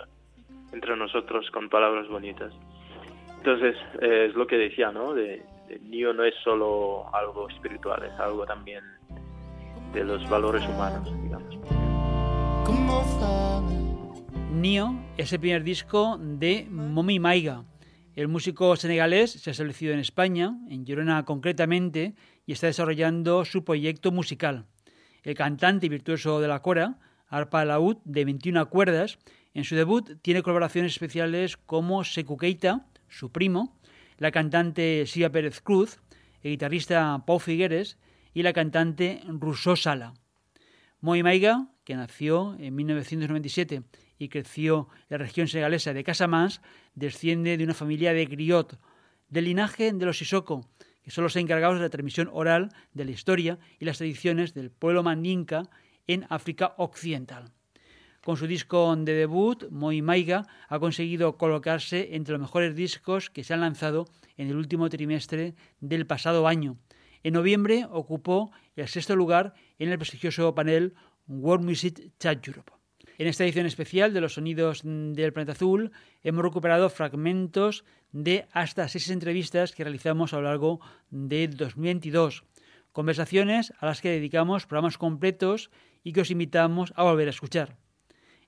entre 0.73 0.97
nosotros 0.97 1.49
con 1.51 1.69
palabras 1.69 2.07
bonitas. 2.09 2.53
Entonces, 3.37 3.75
eh, 4.01 4.27
es 4.29 4.35
lo 4.35 4.45
que 4.45 4.57
decía, 4.57 4.91
¿no? 4.91 5.13
De, 5.13 5.41
de 5.69 5.79
Nio 5.79 6.13
no 6.13 6.25
es 6.25 6.35
solo 6.43 7.05
algo 7.15 7.47
espiritual, 7.47 8.03
es 8.03 8.19
algo 8.19 8.45
también 8.45 8.83
de 9.93 10.03
los 10.03 10.29
valores 10.29 10.67
humanos, 10.67 11.09
digamos. 11.23 11.55
Nio 14.51 14.95
es 15.17 15.31
el 15.31 15.39
primer 15.39 15.63
disco 15.63 16.17
de 16.19 16.67
Momi 16.69 17.19
Maiga. 17.19 17.63
El 18.15 18.27
músico 18.27 18.75
senegalés 18.75 19.31
se 19.31 19.49
ha 19.49 19.51
establecido 19.51 19.93
en 19.93 19.99
España, 19.99 20.57
en 20.69 20.85
Girona 20.85 21.23
concretamente, 21.23 22.15
y 22.45 22.51
está 22.51 22.67
desarrollando 22.67 23.45
su 23.45 23.63
proyecto 23.63 24.11
musical. 24.11 24.65
El 25.25 25.33
cantante 25.33 25.87
y 25.87 25.89
virtuoso 25.89 26.39
de 26.39 26.47
la 26.47 26.61
cora, 26.61 26.99
arpa 27.27 27.65
laúd 27.65 27.97
de 28.05 28.25
21 28.25 28.69
cuerdas, 28.69 29.17
en 29.55 29.63
su 29.63 29.75
debut 29.75 30.21
tiene 30.21 30.43
colaboraciones 30.43 30.91
especiales 30.93 31.57
como 31.57 32.03
Seku 32.03 32.37
Keita, 32.37 32.85
su 33.09 33.31
primo, 33.31 33.75
la 34.19 34.29
cantante 34.29 35.03
Sia 35.07 35.31
Pérez 35.31 35.61
Cruz, 35.61 35.99
el 36.43 36.51
guitarrista 36.51 37.23
Pau 37.25 37.39
Figueres 37.39 37.97
y 38.35 38.43
la 38.43 38.53
cantante 38.53 39.23
Rousseau 39.27 39.75
Sala. 39.75 40.13
Moi 41.01 41.23
Maiga, 41.23 41.69
que 41.85 41.95
nació 41.95 42.55
en 42.59 42.75
1997 42.75 43.81
y 44.19 44.29
creció 44.29 44.89
en 45.09 45.17
la 45.17 45.17
región 45.17 45.47
senegalesa 45.47 45.93
de 45.93 46.03
Casamance, 46.03 46.61
desciende 46.93 47.57
de 47.57 47.63
una 47.63 47.73
familia 47.73 48.13
de 48.13 48.25
griot, 48.25 48.79
del 49.29 49.45
linaje 49.45 49.91
de 49.91 50.05
los 50.05 50.19
Sissoko, 50.19 50.69
que 51.05 51.11
son 51.11 51.23
los 51.23 51.35
encargados 51.35 51.77
de 51.77 51.83
la 51.83 51.89
transmisión 51.89 52.29
oral 52.33 52.69
de 52.93 53.05
la 53.05 53.11
historia 53.11 53.59
y 53.79 53.85
las 53.85 53.99
tradiciones 53.99 54.55
del 54.55 54.71
pueblo 54.71 55.03
mandinka 55.03 55.69
en 56.07 56.25
África 56.29 56.73
Occidental. 56.77 57.51
Con 58.23 58.37
su 58.37 58.47
disco 58.47 58.95
de 58.95 59.13
debut, 59.13 59.69
Moi 59.69 60.01
Maiga 60.01 60.47
ha 60.67 60.79
conseguido 60.79 61.37
colocarse 61.37 62.15
entre 62.15 62.33
los 62.33 62.41
mejores 62.41 62.75
discos 62.75 63.29
que 63.29 63.43
se 63.43 63.53
han 63.53 63.61
lanzado 63.61 64.09
en 64.35 64.49
el 64.49 64.55
último 64.55 64.89
trimestre 64.89 65.53
del 65.79 66.07
pasado 66.07 66.47
año. 66.47 66.79
En 67.21 67.35
noviembre 67.35 67.85
ocupó 67.91 68.51
el 68.75 68.87
sexto 68.87 69.15
lugar 69.15 69.53
en 69.77 69.89
el 69.89 69.99
prestigioso 69.99 70.55
panel 70.55 70.95
World 71.27 71.65
Music 71.65 72.13
Chat 72.17 72.47
Europe. 72.47 72.74
En 73.17 73.27
esta 73.27 73.45
edición 73.45 73.65
especial 73.65 74.13
de 74.13 74.19
los 74.19 74.33
sonidos 74.33 74.81
del 74.83 75.31
planeta 75.31 75.53
azul 75.53 75.91
hemos 76.21 76.43
recuperado 76.43 76.89
fragmentos 76.89 77.85
de 78.11 78.45
hasta 78.51 78.89
seis 78.89 79.09
entrevistas 79.09 79.71
que 79.71 79.85
realizamos 79.85 80.33
a 80.33 80.37
lo 80.37 80.43
largo 80.43 80.81
de 81.11 81.47
2022. 81.47 82.43
Conversaciones 82.91 83.73
a 83.79 83.85
las 83.85 84.01
que 84.01 84.09
dedicamos 84.09 84.65
programas 84.67 84.97
completos 84.97 85.71
y 86.03 86.11
que 86.11 86.21
os 86.21 86.31
invitamos 86.31 86.91
a 86.97 87.03
volver 87.03 87.27
a 87.27 87.31
escuchar. 87.31 87.77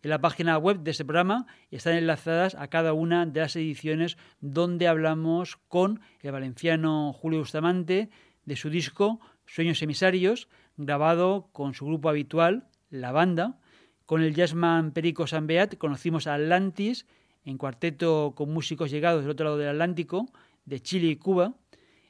En 0.04 0.10
la 0.10 0.20
página 0.20 0.58
web 0.58 0.80
de 0.80 0.92
este 0.92 1.06
programa 1.06 1.48
están 1.72 1.96
enlazadas 1.96 2.54
a 2.56 2.68
cada 2.68 2.92
una 2.92 3.26
de 3.26 3.40
las 3.40 3.56
ediciones 3.56 4.18
donde 4.42 4.88
hablamos 4.88 5.58
con 5.70 6.02
el 6.20 6.32
valenciano 6.34 7.14
Julio 7.14 7.40
Bustamante 7.40 8.10
de 8.44 8.56
su 8.58 8.70
disco 8.70 9.22
Sueños 9.46 9.82
Emisarios, 9.82 10.50
grabado 10.76 11.50
con 11.54 11.74
su 11.74 11.86
grupo 11.86 12.10
habitual, 12.10 12.68
La 12.90 13.14
Banda. 13.14 13.60
Con 14.08 14.22
el 14.22 14.34
jazzman 14.34 14.94
Perico 14.94 15.28
Sambeat 15.28 15.76
conocimos 15.78 16.28
a 16.28 16.36
Atlantis, 16.36 17.06
en 17.44 17.58
cuarteto 17.58 18.32
con 18.38 18.54
músicos 18.54 18.90
llegados 18.90 19.24
del 19.24 19.32
otro 19.32 19.44
lado 19.44 19.58
del 19.58 19.68
Atlántico, 19.68 20.32
de 20.64 20.80
Chile 20.80 21.08
y 21.08 21.18
Cuba. 21.18 21.56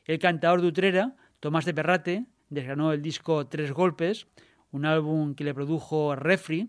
El 0.05 0.19
cantador 0.19 0.61
de 0.61 0.67
Utrera, 0.67 1.15
Tomás 1.39 1.65
de 1.65 1.73
Perrate, 1.73 2.25
desgranó 2.49 2.93
el 2.93 3.01
disco 3.01 3.47
Tres 3.47 3.71
Golpes, 3.71 4.27
un 4.69 4.85
álbum 4.85 5.33
que 5.33 5.43
le 5.43 5.55
produjo 5.55 6.15
Refri. 6.15 6.67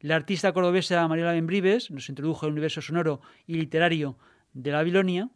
La 0.00 0.14
artista 0.14 0.52
cordobesa 0.52 1.08
Mariola 1.08 1.32
Membrives 1.32 1.90
nos 1.90 2.08
introdujo 2.08 2.46
al 2.46 2.52
universo 2.52 2.80
sonoro 2.80 3.20
y 3.48 3.54
literario 3.54 4.16
de 4.52 4.70
la 4.70 4.76
Babilonia. 4.76 5.28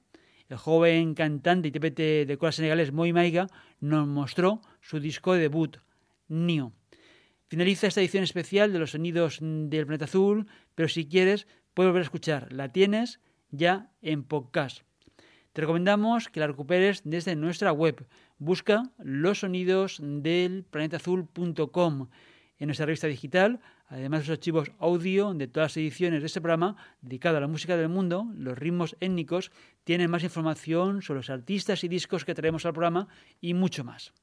El 0.51 0.57
joven 0.57 1.15
cantante 1.15 1.67
y 1.67 1.71
intérprete 1.71 2.27
de 2.27 2.39
cola 2.39 2.53
senegalés 2.53 2.93
Moi 2.93 3.13
Maiga 3.13 3.49
nos 3.81 4.07
mostró 4.07 4.63
su 4.81 5.01
disco 5.01 5.35
de 5.35 5.41
debut, 5.41 5.79
Nio. 6.29 6.73
Finaliza 7.53 7.87
esta 7.87 8.01
edición 8.01 8.25
especial 8.25 8.73
de 8.73 8.79
los 8.79 8.93
sonidos 8.93 9.37
del 9.43 9.85
planeta 9.85 10.07
azul, 10.07 10.47
pero 10.75 10.89
si 10.89 11.07
quieres 11.07 11.47
puedes 11.75 11.91
volver 11.91 12.01
a 12.01 12.05
escuchar. 12.05 12.51
La 12.51 12.73
tienes 12.73 13.21
ya 13.51 13.91
en 14.01 14.25
podcast. 14.25 14.85
Te 15.53 15.61
recomendamos 15.61 16.31
que 16.31 16.41
la 16.41 16.47
recuperes 16.47 17.03
desde 17.05 17.37
nuestra 17.37 17.71
web. 17.71 18.07
Busca 18.39 18.85
los 18.97 19.41
sonidos 19.41 20.01
del 20.03 20.65
planetaazul.com. 20.65 22.09
En 22.57 22.67
nuestra 22.69 22.87
revista 22.87 23.07
digital, 23.07 23.61
además 23.87 24.21
de 24.21 24.29
los 24.29 24.39
archivos 24.39 24.73
audio 24.79 25.35
de 25.35 25.47
todas 25.47 25.73
las 25.73 25.77
ediciones 25.77 26.23
de 26.23 26.29
este 26.29 26.41
programa 26.41 26.77
dedicado 27.03 27.37
a 27.37 27.41
la 27.41 27.49
música 27.49 27.77
del 27.77 27.91
mundo, 27.91 28.33
los 28.35 28.59
ritmos 28.59 28.97
étnicos, 29.01 29.53
tienen 29.85 30.11
más 30.11 30.25
información 30.25 31.03
sobre 31.03 31.19
los 31.19 31.29
artistas 31.29 31.85
y 31.85 31.89
discos 31.89 32.25
que 32.25 32.35
traemos 32.35 32.65
al 32.65 32.73
programa 32.73 33.09
y 33.43 33.53
mucho 33.53 33.85
más. 33.85 34.15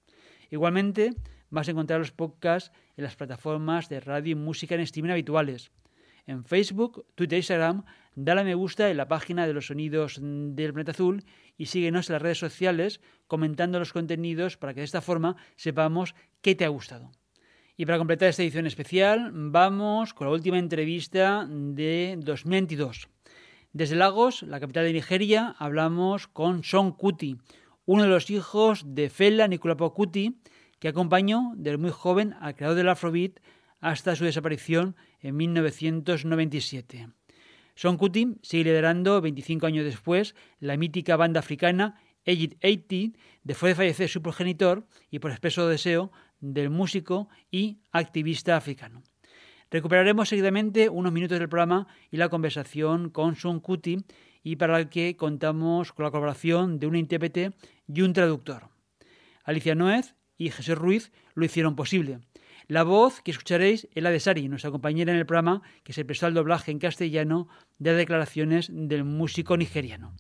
Igualmente, 0.50 1.14
vas 1.50 1.68
a 1.68 1.72
encontrar 1.72 2.00
los 2.00 2.12
podcasts 2.12 2.72
en 2.97 3.04
las 3.04 3.16
plataformas 3.16 3.89
de 3.89 4.00
radio 4.00 4.32
y 4.32 4.36
música 4.36 4.76
en 4.76 4.82
streaming 4.82 5.12
habituales. 5.12 5.72
En 6.26 6.43
Facebook, 6.43 7.06
Twitter 7.16 7.38
e 7.38 7.39
Instagram, 7.39 7.86
dale 8.16 8.43
me 8.43 8.54
gusta 8.54 8.89
en 8.89 8.97
la 8.97 9.08
página 9.08 9.47
de 9.47 9.54
los 9.54 9.68
sonidos 9.68 10.20
del 10.22 10.74
planeta 10.74 10.91
azul 10.91 11.24
y 11.58 11.66
síguenos 11.66 12.10
en 12.10 12.14
las 12.14 12.22
redes 12.22 12.38
sociales 12.38 13.02
comentando 13.26 13.80
los 13.80 13.93
contenidos 13.93 14.58
para 14.58 14.74
que 14.74 14.82
de 14.82 14.86
esta 14.86 15.02
forma 15.02 15.38
sepamos 15.56 16.14
qué 16.41 16.54
te 16.54 16.66
ha 16.66 16.70
gustado. 16.70 17.12
Y 17.78 17.86
para 17.86 17.97
completar 17.97 18.30
esta 18.30 18.43
edición 18.43 18.68
especial, 18.68 19.32
vamos 19.34 20.14
con 20.14 20.28
la 20.28 20.34
última 20.34 20.60
entrevista 20.60 21.47
de 21.50 22.18
2022. 22.20 23.08
Desde 23.72 23.95
Lagos, 23.95 24.43
la 24.43 24.60
capital 24.60 24.84
de 24.84 24.93
Nigeria, 24.93 25.56
hablamos 25.58 26.28
con 26.28 26.64
Son 26.64 26.91
Kuti, 26.91 27.38
uno 27.92 28.04
de 28.04 28.10
los 28.10 28.30
hijos 28.30 28.84
de 28.86 29.10
Fela 29.10 29.48
Nicolapo 29.48 29.96
Kuti, 29.96 30.38
que 30.78 30.90
acompañó 30.90 31.54
desde 31.56 31.80
muy 31.80 31.90
joven 31.90 32.36
al 32.40 32.56
creador 32.56 32.78
del 32.78 32.88
Afrobeat 32.88 33.40
hasta 33.80 34.16
su 34.16 34.26
desaparición 34.26 34.96
en 35.22 35.36
1997. 35.36 37.10
Son 37.74 37.98
Kuti 37.98 38.36
sigue 38.44 38.66
liderando 38.66 39.20
25 39.22 39.66
años 39.66 39.86
después 39.86 40.36
la 40.60 40.78
mítica 40.78 41.16
banda 41.16 41.40
africana 41.40 42.00
Egypt 42.26 42.64
80, 42.64 43.18
después 43.42 43.72
de 43.72 43.76
fallecer 43.76 44.08
su 44.08 44.22
progenitor 44.22 44.86
y 45.10 45.18
por 45.18 45.32
expreso 45.32 45.68
deseo 45.68 46.12
del 46.42 46.70
músico 46.70 47.28
y 47.50 47.80
activista 47.92 48.56
africano. 48.56 49.02
Recuperaremos 49.72 50.30
seguidamente 50.30 50.90
unos 50.90 51.12
minutos 51.12 51.38
del 51.38 51.50
programa 51.50 51.88
y 52.10 52.18
la 52.18 52.30
conversación 52.30 53.10
con 53.10 53.36
Son 53.36 53.60
Kuti 53.60 53.98
y 54.42 54.56
para 54.56 54.80
el 54.80 54.90
que 54.90 55.16
contamos 55.16 55.94
con 55.94 56.06
la 56.06 56.12
colaboración 56.12 56.80
de 56.80 56.88
un 56.88 56.96
intérprete 56.96 57.52
y 57.88 58.02
un 58.02 58.14
traductor. 58.14 58.70
Alicia 59.44 59.76
Noez 59.76 60.16
y 60.38 60.50
Jesús 60.50 60.78
Ruiz 60.78 61.12
lo 61.36 61.46
hicieron 61.46 61.76
posible. 61.76 62.20
La 62.68 62.84
voz 62.84 63.22
que 63.22 63.32
escucharéis 63.32 63.88
es 63.94 64.04
la 64.04 64.12
de 64.12 64.20
Sari, 64.20 64.48
nuestra 64.48 64.72
compañera 64.72 65.12
en 65.12 65.18
el 65.20 65.26
programa 65.26 65.62
que 65.84 65.94
se 65.94 66.06
prestó 66.06 66.26
al 66.26 66.34
doblaje 66.34 66.72
en 66.72 66.80
castellano 66.80 67.48
de 67.78 67.92
las 67.92 67.98
declaraciones 67.98 68.70
del 68.72 69.04
músico 69.04 69.58
nigeriano. 69.58 70.14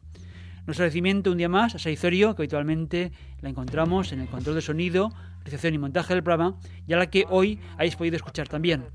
Nuestro 0.65 0.83
agradecimiento 0.83 1.31
un 1.31 1.37
día 1.37 1.49
más 1.49 1.73
a 1.73 1.79
Saizorio, 1.79 2.35
que 2.35 2.43
habitualmente 2.43 3.11
la 3.41 3.49
encontramos 3.49 4.11
en 4.11 4.21
el 4.21 4.27
control 4.27 4.55
de 4.55 4.61
sonido, 4.61 5.09
realización 5.39 5.73
y 5.73 5.77
montaje 5.79 6.13
del 6.13 6.23
programa, 6.23 6.59
y 6.87 6.93
a 6.93 6.97
la 6.97 7.09
que 7.09 7.25
hoy 7.29 7.59
habéis 7.73 7.95
podido 7.95 8.15
escuchar 8.15 8.47
también. 8.47 8.85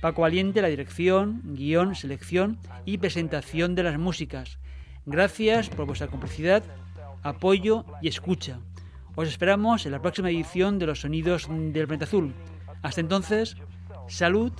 Paco 0.00 0.22
Valiente, 0.22 0.62
la 0.62 0.68
dirección, 0.68 1.40
guion, 1.44 1.94
selección 1.94 2.58
y 2.84 2.98
presentación 2.98 3.74
de 3.74 3.82
las 3.82 3.98
músicas. 3.98 4.58
Gracias 5.06 5.68
por 5.68 5.86
vuestra 5.86 6.08
complicidad, 6.08 6.62
apoyo 7.22 7.84
y 8.02 8.08
escucha. 8.08 8.60
Os 9.14 9.28
esperamos 9.28 9.86
en 9.86 9.92
la 9.92 10.02
próxima 10.02 10.30
edición 10.30 10.78
de 10.78 10.86
Los 10.86 11.00
Sonidos 11.00 11.48
del 11.48 11.86
Planeta 11.86 12.04
Azul. 12.04 12.34
Hasta 12.82 13.00
entonces, 13.00 13.56
salud 14.08 14.52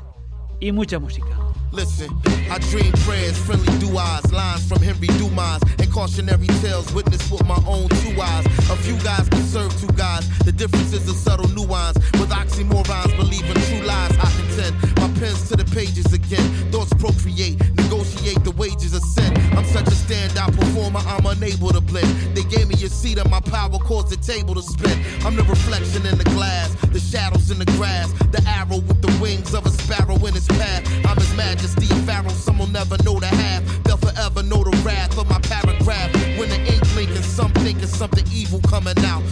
y 0.61 0.73
mucha 0.73 0.99
música. 0.99 1.37
Listen, 1.73 2.09
I 2.51 2.59
dream 2.71 2.93
prayers, 3.05 3.37
friendly 3.37 3.77
do-eyes, 3.79 4.33
lines 4.33 4.67
from 4.67 4.81
Henry 4.81 5.09
Dumas, 5.19 5.61
and 5.79 5.93
cautionary 5.93 6.47
tales 6.63 6.91
witnessed 6.95 7.31
with 7.31 7.45
my 7.45 7.61
own 7.67 7.89
two 8.01 8.19
eyes. 8.21 8.47
A 8.71 8.77
few 8.77 8.97
guys 9.05 9.29
can 9.29 9.43
serve 9.43 9.79
two 9.79 9.93
guys. 9.95 10.27
The 10.39 10.53
difference 10.53 10.95
is 10.95 11.07
a 11.09 11.13
subtle 11.13 11.49
nuance. 11.49 11.99
With 12.19 12.31
oxymorons, 12.31 13.15
believing 13.17 13.61
true 13.69 13.83
lies, 13.85 14.17
I 14.17 14.31
contend. 14.39 14.75
My 14.97 15.21
pen's 15.21 15.49
to 15.51 15.57
the 15.57 15.65
pages 15.75 16.13
again. 16.15 16.49
Thoughts 16.73 16.95
procreate, 16.95 17.59
negotiate 17.75 17.96
the 18.35 18.51
wages 18.53 18.93
of 18.93 19.03
sin. 19.03 19.33
I'm 19.57 19.65
such 19.65 19.87
a 19.87 19.95
standout 19.95 20.59
performer, 20.59 21.01
I'm 21.07 21.27
unable 21.27 21.71
to 21.71 21.81
blend. 21.81 22.09
They 22.35 22.43
gave 22.43 22.69
me 22.69 22.75
a 22.75 22.89
seat 22.89 23.19
and 23.19 23.31
my 23.31 23.41
power 23.41 23.79
caused 23.79 24.11
the 24.11 24.17
table 24.17 24.55
to 24.55 24.63
spin. 24.63 24.99
I'm 25.25 25.37
the 25.37 25.45
reflection 25.45 26.05
in 26.07 26.19
the 26.19 26.25
glass, 26.25 26.75
the 26.91 26.99
shadows 26.99 27.51
in 27.51 27.59
the 27.59 27.67
grass, 27.79 28.13
the 28.33 28.43
arrow 28.47 28.79
with 28.79 29.01
the 29.01 29.13
wings 29.23 29.55
of 29.55 29.65
a 29.67 29.71
sparrow 29.71 30.17
in 30.27 30.35
its 30.35 30.49
path. 30.49 30.83
I'm 31.07 31.17
his 31.17 31.35
majesty, 31.37 31.87
a 31.87 31.97
pharaoh, 32.03 32.31
some 32.31 32.59
will 32.59 32.67
never 32.67 32.97
know 33.05 33.21
the 33.21 33.29
half. 33.29 33.63
They'll 33.85 33.97
forever 33.97 34.43
know 34.43 34.65
the 34.65 34.77
wrath 34.85 35.17
of 35.19 35.31
my 35.31 35.39
paragraph. 35.41 36.13
When 36.39 36.49
the 36.49 36.59
ink 36.67 36.83
blinking, 36.95 37.23
some 37.23 37.53
thinking 37.63 37.87
something 37.87 38.27
evil 38.33 38.61
coming 38.69 38.99
out. 39.07 39.23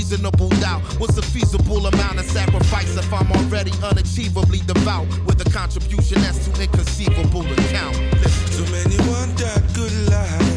Unreasonable 0.00 0.48
doubt. 0.60 0.80
What's 0.98 1.18
a 1.18 1.22
feasible 1.22 1.86
amount 1.86 2.18
of 2.18 2.24
sacrifice 2.24 2.96
if 2.96 3.12
I'm 3.12 3.30
already 3.32 3.70
unachievably 3.82 4.66
devout? 4.66 5.06
With 5.26 5.46
a 5.46 5.50
contribution 5.50 6.22
that's 6.22 6.46
too 6.46 6.62
inconceivable 6.62 7.42
to 7.42 7.54
count. 7.68 7.96
Listen. 8.14 8.72
Many 8.72 8.96
want 9.10 9.36
that 9.36 9.62
good 9.74 9.92
life. 10.08 10.49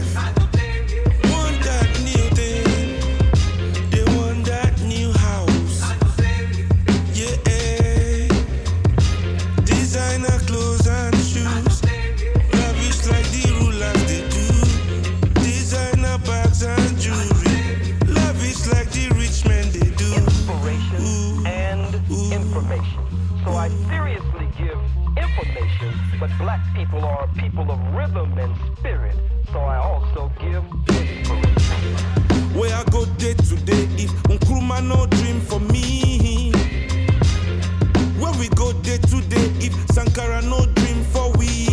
I 23.64 23.70
seriously 23.88 24.50
give 24.58 24.78
information, 25.16 25.94
but 26.20 26.30
black 26.38 26.60
people 26.76 27.06
are 27.06 27.30
people 27.38 27.72
of 27.72 27.80
rhythm 27.96 28.38
and 28.38 28.54
spirit. 28.78 29.16
So 29.54 29.60
I 29.60 29.78
also 29.78 30.30
give 30.38 30.66
inspiration. 30.90 31.96
Where 32.60 32.76
I 32.76 32.84
go 32.92 33.06
day 33.06 33.36
to 33.36 33.56
day 33.56 33.88
if 33.96 34.12
Nkrumah 34.24 34.86
no 34.86 35.06
dream 35.06 35.40
for 35.40 35.62
me. 35.62 36.52
Where 38.20 38.34
we 38.38 38.50
go 38.50 38.74
day 38.82 38.98
to 38.98 39.22
day 39.30 39.48
if 39.66 39.74
Sankara 39.92 40.42
no 40.42 40.66
dream 40.66 41.02
for 41.06 41.32
we. 41.38 41.68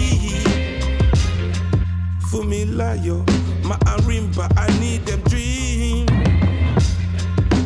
Fumilayo, 2.30 3.26
my 3.64 3.74
Arimba, 3.96 4.46
I 4.56 4.68
need 4.78 5.06
them 5.06 5.22
dream. 5.22 6.06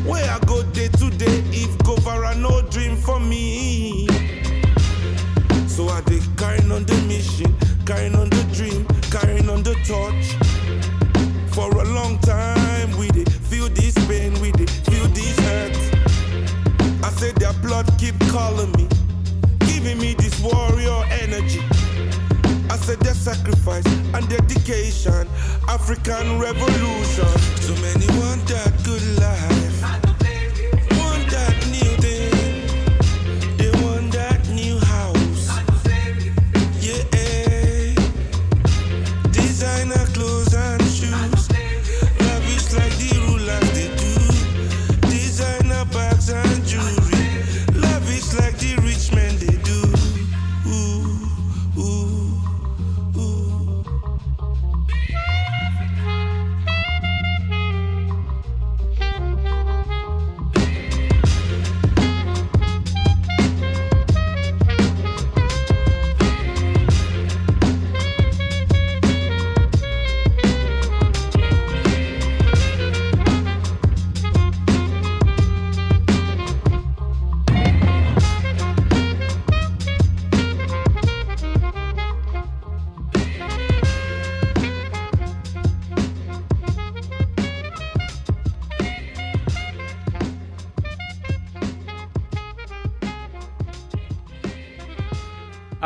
Where 0.06 0.30
I 0.30 0.38
go 0.46 0.62
day 0.72 0.88
to 0.88 1.10
day 1.10 1.42
if 1.52 1.76
Govara 1.78 2.34
no 2.38 2.62
dream 2.70 2.96
for 2.96 3.20
me. 3.20 4.13
So 5.74 5.88
I 5.88 6.00
dey 6.02 6.20
carrying 6.36 6.70
on 6.70 6.84
the 6.84 6.94
mission, 7.08 7.52
carrying 7.84 8.14
on 8.14 8.30
the 8.30 8.42
dream, 8.54 8.86
carrying 9.10 9.50
on 9.50 9.64
the 9.64 9.74
torch. 9.82 10.26
For 11.52 11.68
a 11.68 11.84
long 11.92 12.16
time, 12.20 12.96
we 12.96 13.08
did 13.08 13.28
feel 13.32 13.68
this 13.70 13.94
pain, 14.06 14.38
we 14.40 14.52
did 14.52 14.70
feel 14.70 15.08
this 15.08 15.36
hurt. 15.40 15.76
I 17.02 17.10
said 17.10 17.34
their 17.42 17.52
blood 17.54 17.90
keep 17.98 18.14
calling 18.30 18.70
me, 18.78 18.86
giving 19.66 19.98
me 19.98 20.14
this 20.14 20.38
warrior 20.40 21.02
energy. 21.22 21.62
I 22.70 22.76
said 22.76 23.00
their 23.00 23.14
sacrifice 23.14 23.86
and 24.14 24.28
dedication, 24.28 25.26
African 25.66 26.38
revolution. 26.38 27.26
So 27.66 27.74
many 27.82 28.06
want 28.22 28.46
that 28.46 28.72
good 28.84 29.02
life, 29.18 29.73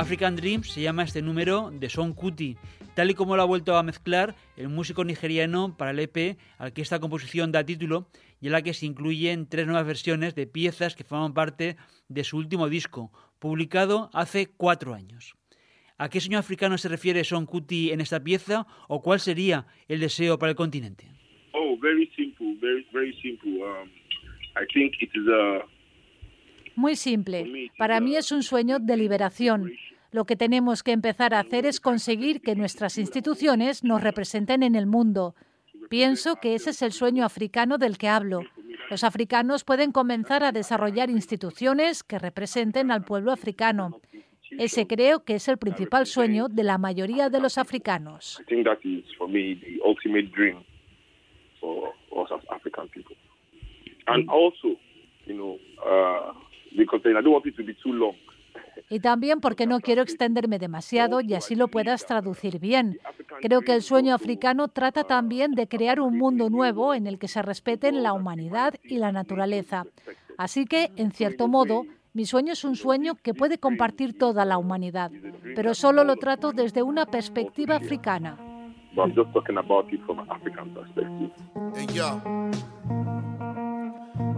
African 0.08 0.36
Dreams 0.36 0.72
se 0.72 0.80
llama 0.80 1.02
este 1.02 1.20
número 1.20 1.70
de 1.70 1.90
Son 1.90 2.14
Kuti, 2.14 2.56
tal 2.94 3.10
y 3.10 3.14
como 3.14 3.36
lo 3.36 3.42
ha 3.42 3.44
vuelto 3.44 3.76
a 3.76 3.82
mezclar 3.82 4.34
el 4.56 4.70
músico 4.70 5.04
nigeriano 5.04 5.76
para 5.76 5.90
el 5.90 5.98
EP 5.98 6.38
al 6.56 6.72
que 6.72 6.80
esta 6.80 6.98
composición 6.98 7.52
da 7.52 7.62
título 7.62 8.08
y 8.40 8.46
en 8.46 8.52
la 8.52 8.62
que 8.62 8.72
se 8.72 8.86
incluyen 8.86 9.46
tres 9.50 9.66
nuevas 9.66 9.84
versiones 9.84 10.34
de 10.34 10.46
piezas 10.46 10.96
que 10.96 11.04
forman 11.04 11.34
parte 11.34 11.76
de 12.08 12.24
su 12.24 12.38
último 12.38 12.70
disco, 12.70 13.12
publicado 13.38 14.08
hace 14.14 14.46
cuatro 14.46 14.94
años. 14.94 15.34
¿A 15.98 16.08
qué 16.08 16.20
sueño 16.20 16.38
africano 16.38 16.78
se 16.78 16.88
refiere 16.88 17.22
Son 17.22 17.44
Kuti 17.44 17.90
en 17.90 18.00
esta 18.00 18.24
pieza 18.24 18.66
o 18.88 19.02
cuál 19.02 19.20
sería 19.20 19.66
el 19.88 20.00
deseo 20.00 20.38
para 20.38 20.48
el 20.48 20.56
continente? 20.56 21.04
Oh, 21.52 21.76
very 21.82 22.10
simple, 22.16 22.56
very 22.62 22.86
very 22.94 23.12
simple. 23.20 23.60
Um, 23.60 23.90
I 24.56 24.64
think 24.72 24.94
it 25.02 25.10
is 25.14 25.28
a 25.28 25.66
Muy 26.76 26.96
simple. 26.96 27.70
Para 27.76 28.00
mí 28.00 28.16
es 28.16 28.32
un 28.32 28.42
sueño 28.42 28.78
de 28.78 28.96
liberación. 28.96 29.70
Lo 30.18 30.24
que 30.24 30.34
tenemos 30.34 30.82
que 30.82 30.90
empezar 30.90 31.32
a 31.32 31.38
hacer 31.38 31.64
es 31.64 31.78
conseguir 31.78 32.40
que 32.40 32.56
nuestras 32.56 32.98
instituciones 32.98 33.84
nos 33.84 34.02
representen 34.02 34.64
en 34.64 34.74
el 34.74 34.84
mundo. 34.84 35.36
Pienso 35.88 36.34
que 36.42 36.56
ese 36.56 36.70
es 36.70 36.82
el 36.82 36.90
sueño 36.90 37.24
africano 37.24 37.78
del 37.78 37.98
que 37.98 38.08
hablo. 38.08 38.40
Los 38.90 39.04
africanos 39.04 39.62
pueden 39.62 39.92
comenzar 39.92 40.42
a 40.42 40.50
desarrollar 40.50 41.08
instituciones 41.08 42.02
que 42.02 42.18
representen 42.18 42.90
al 42.90 43.04
pueblo 43.04 43.30
africano. 43.30 44.00
Ese 44.50 44.88
creo 44.88 45.24
que 45.24 45.36
es 45.36 45.46
el 45.46 45.56
principal 45.56 46.04
sueño 46.04 46.48
de 46.48 46.64
la 46.64 46.78
mayoría 46.78 47.28
de 47.30 47.40
los 47.40 47.56
africanos. 47.56 48.40
I 48.40 48.44
think 48.46 48.66
that 48.66 48.80
is 48.82 49.04
for 49.16 49.28
me 49.28 49.54
the 49.54 49.80
ultimate 49.86 50.32
dream 50.34 50.64
for 51.60 51.94
us 52.10 52.28
as 52.32 52.40
African 52.50 52.88
people. 52.88 53.14
And 54.08 54.28
also, 54.28 54.80
you 55.26 55.36
know, 55.36 55.58
uh, 55.86 56.32
because 56.76 57.02
I 57.06 57.22
don't 57.22 57.30
want 57.30 57.46
it 57.46 57.56
to 57.56 57.62
be 57.62 57.74
too 57.74 57.92
long. 57.92 58.16
Y 58.90 59.00
también 59.00 59.40
porque 59.40 59.66
no 59.66 59.80
quiero 59.80 60.02
extenderme 60.02 60.58
demasiado 60.58 61.20
y 61.20 61.34
así 61.34 61.54
lo 61.54 61.68
puedas 61.68 62.06
traducir 62.06 62.58
bien. 62.58 62.98
Creo 63.40 63.60
que 63.62 63.74
el 63.74 63.82
sueño 63.82 64.14
africano 64.14 64.68
trata 64.68 65.04
también 65.04 65.52
de 65.52 65.68
crear 65.68 66.00
un 66.00 66.18
mundo 66.18 66.50
nuevo 66.50 66.94
en 66.94 67.06
el 67.06 67.18
que 67.18 67.28
se 67.28 67.42
respeten 67.42 68.02
la 68.02 68.12
humanidad 68.12 68.74
y 68.82 68.98
la 68.98 69.12
naturaleza. 69.12 69.84
Así 70.36 70.66
que, 70.66 70.90
en 70.96 71.12
cierto 71.12 71.48
modo, 71.48 71.84
mi 72.14 72.24
sueño 72.24 72.52
es 72.52 72.64
un 72.64 72.76
sueño 72.76 73.14
que 73.14 73.34
puede 73.34 73.58
compartir 73.58 74.16
toda 74.18 74.44
la 74.44 74.58
humanidad, 74.58 75.10
pero 75.54 75.74
solo 75.74 76.04
lo 76.04 76.16
trato 76.16 76.52
desde 76.52 76.82
una 76.82 77.06
perspectiva 77.06 77.76
africana. 77.76 78.36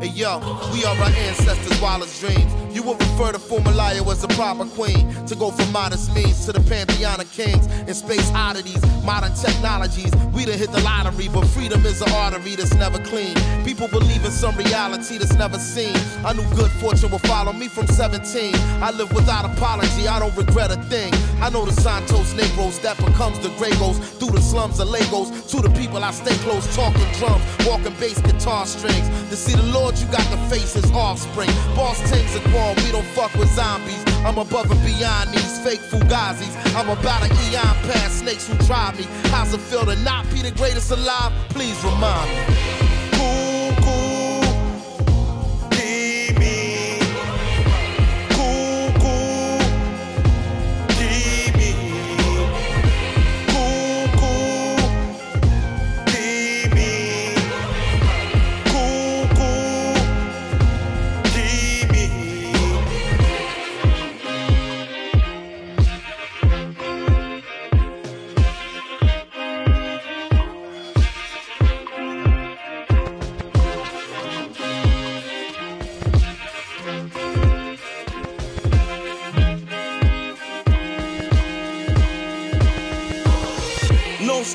Hey 0.01 0.09
yo, 0.09 0.39
we 0.73 0.83
are 0.87 0.97
our 0.97 1.11
ancestors' 1.11 1.79
wildest 1.79 2.23
dreams. 2.23 2.51
You 2.75 2.83
would 2.85 2.99
refer 2.99 3.33
to 3.33 3.39
Fumalaya 3.39 4.01
as 4.11 4.25
a 4.25 4.29
proper 4.29 4.65
queen. 4.65 5.13
To 5.27 5.35
go 5.35 5.51
from 5.51 5.71
modest 5.73 6.15
means 6.15 6.47
to 6.47 6.53
the 6.53 6.61
pantheon 6.61 7.21
of 7.21 7.31
kings 7.33 7.67
and 7.67 7.95
space 7.95 8.31
oddities, 8.33 8.81
modern 9.05 9.35
technologies. 9.35 10.11
We 10.33 10.47
done 10.47 10.57
hit 10.57 10.73
the 10.73 10.81
lottery, 10.81 11.29
but 11.29 11.45
freedom 11.49 11.85
is 11.85 12.01
an 12.01 12.11
artery 12.13 12.55
that's 12.57 12.75
never 12.75 12.99
clean. 13.05 13.35
People 13.65 13.89
believe 13.89 14.25
in 14.25 14.31
some 14.31 14.57
reality 14.57 15.19
that's 15.19 15.35
never 15.35 15.59
seen. 15.59 15.95
I 16.25 16.33
knew 16.33 16.49
good 16.57 16.71
fortune 16.81 17.11
would 17.11 17.21
follow 17.23 17.53
me 17.53 17.69
from 17.69 17.87
17. 17.87 18.55
I 18.81 18.93
live 18.93 19.13
without 19.13 19.45
apology, 19.45 20.09
I 20.09 20.19
don't 20.19 20.35
regret 20.35 20.71
a 20.71 20.81
thing. 20.85 21.13
I 21.43 21.51
know 21.51 21.67
the 21.67 21.73
Santos 21.73 22.33
Negros 22.35 22.81
that 22.83 22.97
becomes 22.97 23.39
the 23.41 23.49
Gregos 23.61 23.99
through 24.19 24.31
the 24.31 24.41
slums 24.41 24.81
of 24.81 24.89
Lagos. 24.89 25.29
To 25.51 25.61
the 25.61 25.71
people 25.71 26.03
I 26.03 26.13
stay 26.13 26.37
close, 26.45 26.65
talking 26.75 27.11
drums, 27.19 27.45
walking 27.67 27.95
bass 28.01 28.21
guitar 28.23 28.65
strings. 28.65 29.09
To 29.31 29.37
see 29.37 29.57
the 29.57 29.67
Lord 29.73 29.90
you 29.99 30.07
got 30.09 30.27
to 30.31 30.37
face 30.49 30.75
his 30.75 30.91
offspring. 30.93 31.51
Boss 31.75 31.99
things 32.11 32.37
are 32.37 32.53
gone, 32.53 32.77
we 32.85 32.93
don't 32.93 33.07
fuck 33.17 33.33
with 33.35 33.49
zombies. 33.51 34.03
I'm 34.25 34.39
above 34.39 34.71
and 34.71 34.83
beyond 34.85 35.31
these 35.31 35.59
fake 35.65 35.81
fugazis. 35.81 36.55
I'm 36.77 36.89
about 36.89 37.23
an 37.25 37.33
eon 37.51 37.75
past 37.89 38.19
snakes 38.21 38.47
who 38.47 38.57
try 38.67 38.93
me. 38.93 39.05
How's 39.31 39.55
it 39.55 39.61
feel 39.61 39.87
to 39.87 39.97
not 40.03 40.29
be 40.31 40.43
the 40.43 40.53
greatest 40.53 40.91
alive? 40.91 41.33
Please 41.51 41.83
remind 41.83 42.31
me. 42.31 42.90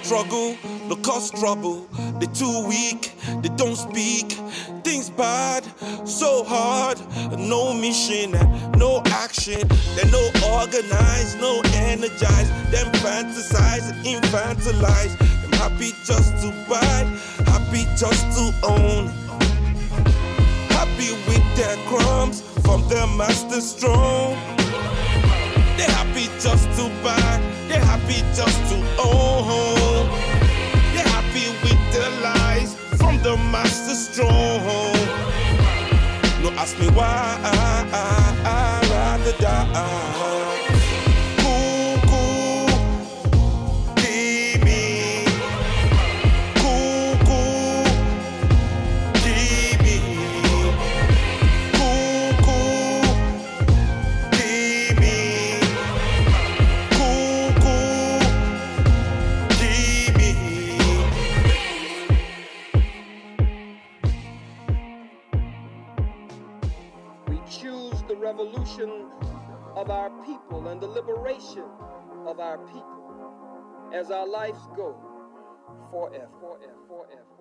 Struggle, 0.06 0.56
no 0.88 0.96
cause 0.98 1.32
trouble. 1.32 1.88
They 2.20 2.28
too 2.28 2.68
weak, 2.68 3.14
they 3.42 3.50
don't 3.50 3.76
speak. 3.76 4.34
Things 4.84 5.10
bad, 5.10 5.64
so 6.08 6.44
hard. 6.44 7.00
No 7.40 7.74
mission 7.74 8.36
no 8.78 9.02
action. 9.06 9.68
They're 9.96 10.12
no 10.12 10.24
organized, 10.54 11.40
no 11.40 11.62
energized. 11.74 12.52
Them 12.72 12.88
fantasize 13.02 13.88
infantilize. 14.04 15.18
Them 15.42 15.54
happy 15.54 15.92
just 16.06 16.32
to 16.42 16.50
buy, 16.70 17.00
happy 17.52 17.86
just 17.98 18.24
to 18.38 18.46
own. 18.64 19.08
Happy 20.70 21.12
with 21.28 21.46
their 21.56 21.78
crumbs 21.88 22.42
from 22.66 22.88
their 22.90 23.08
master 23.08 23.62
strong. 23.62 24.36
They're 25.78 25.96
happy 26.00 26.28
just 26.40 26.68
to 26.78 26.90
buy, 27.04 27.42
they're 27.68 27.80
happy 27.80 28.20
just 28.36 28.60
to 28.72 28.78
own. 29.00 29.75
The 33.36 33.44
master 33.44 33.96
strong. 33.96 34.94
No, 36.42 36.52
ask 36.58 36.80
me 36.80 36.88
why 36.90 37.06
I, 37.44 37.86
I, 37.92 38.08
I 38.46 38.90
rather 38.90 39.38
die. 39.40 40.55
People 70.66 70.72
and 70.72 70.82
the 70.82 70.88
liberation 70.88 71.64
of 72.26 72.40
our 72.40 72.58
people 72.58 73.92
as 73.94 74.12
our 74.12 74.28
lives 74.28 74.60
go 74.76 74.96
forever, 75.92 76.28
forever, 76.40 76.74
forever, 76.88 77.26
forever. 77.28 77.35